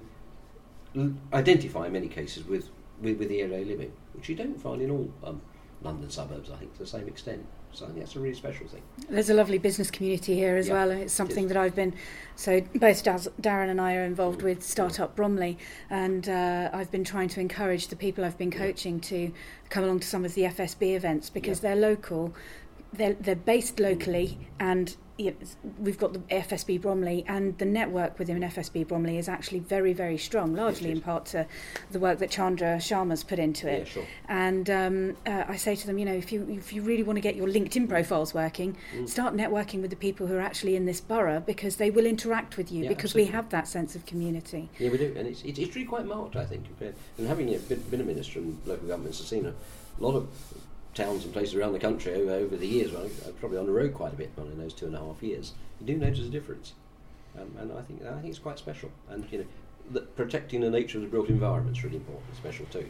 [0.95, 2.69] l- identify in many cases with,
[3.01, 5.41] with, with the area in, which you don't find in all um,
[5.81, 7.45] London suburbs, I think, to the same extent.
[7.73, 8.83] So I think that's a really special thing.
[9.09, 11.47] There's a lovely business community here as Yeah, well, it's something is.
[11.49, 11.95] that I've been.
[12.35, 15.57] So both Daz, Darren and I are involved with Startup Bromley,
[15.89, 18.59] and uh, I've been trying to encourage the people I've been Yeah.
[18.59, 19.33] coaching to
[19.69, 21.73] come along to some of the FSB events because Yeah.
[21.73, 22.35] they're local,
[22.93, 25.37] they're they're based locally, and you know,
[25.77, 30.17] we've got the FSB Bromley, and the network within FSB Bromley is actually very very
[30.17, 31.45] strong, largely it in part to
[31.91, 33.79] the work that Chandra Sharma's put into it.
[33.79, 34.05] Yeah, sure.
[34.27, 37.17] And um, uh, I say to them, you know, if you if you really want
[37.17, 39.07] to get your LinkedIn profiles working, Mm.
[39.07, 42.57] start networking with the people who are actually in this borough because they will interact
[42.57, 44.69] with you Yeah, because we have that sense of community.
[44.79, 46.65] Yeah, we do, and it's, it's, it's really quite marked, I think.
[47.17, 49.53] And having been, been a minister in local government, I've seen a
[49.99, 50.27] lot of
[50.93, 52.91] towns and places around the country over, over the years.
[52.91, 54.99] Well, I'm probably on the road quite a bit well, in those two and a
[54.99, 55.53] half years.
[55.79, 56.73] You do notice a difference,
[57.39, 58.91] um, and I think I think it's quite special.
[59.09, 59.45] And you know,
[59.91, 62.89] the, protecting the nature of the built environment is really important, special too.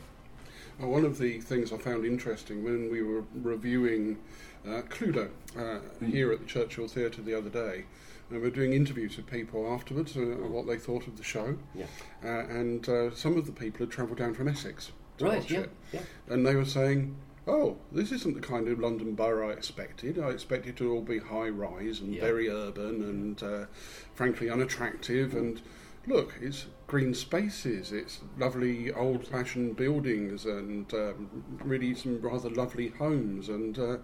[0.82, 4.18] Uh, one of the things I found interesting when we were reviewing
[4.66, 7.86] uh, Cluedo uh, here at the Churchill Theatre the other day,
[8.30, 11.58] and we were doing interviews with people afterwards, uh, what they thought of the show,
[11.76, 11.86] Yeah.
[12.24, 15.40] uh, and uh, some of the people had travelled down from Essex to Right.
[15.40, 15.60] watch Yeah.
[15.60, 16.00] it, Yeah.
[16.30, 17.16] and they were saying,
[17.48, 20.18] "Oh, this isn't the kind of London borough I expected.
[20.20, 22.22] I expected it to all be high rise and Yeah.
[22.22, 23.66] very urban and uh,
[24.14, 25.62] frankly unattractive and."
[26.06, 31.30] Look, it's green spaces, it's lovely old fashioned buildings, and um,
[31.64, 33.48] really some rather lovely homes.
[33.48, 33.98] And uh,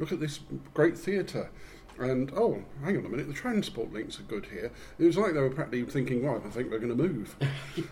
[0.00, 0.40] look at this
[0.74, 1.50] great theatre.
[1.98, 4.70] And oh, hang on a minute, the transport links are good here.
[4.98, 7.36] It was like they were practically thinking, right, I think we're going to move.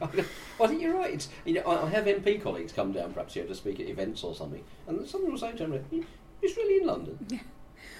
[0.00, 0.10] well,
[0.60, 1.14] I think you're right.
[1.14, 3.86] It's, you know, I I have MP colleagues come down perhaps here to speak at
[3.86, 5.80] events or something, and someone will say to me,
[6.40, 7.40] "It's really in London."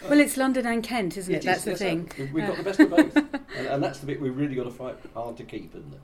[0.08, 1.38] Well, it's London and Kent, isn't it?
[1.38, 2.10] It That's is, the yes, thing.
[2.10, 2.22] sir.
[2.24, 3.16] We've, we've got the best of both,
[3.56, 6.00] and, and that's the bit we've really got to fight hard to keep, isn't it?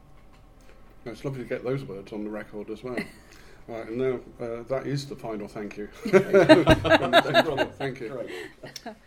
[1.04, 2.96] it's lovely to get those words on the record as well.
[3.68, 5.88] right, and now uh, that is the final thank you.
[7.78, 8.08] Thank you.
[8.08, 8.30] Great.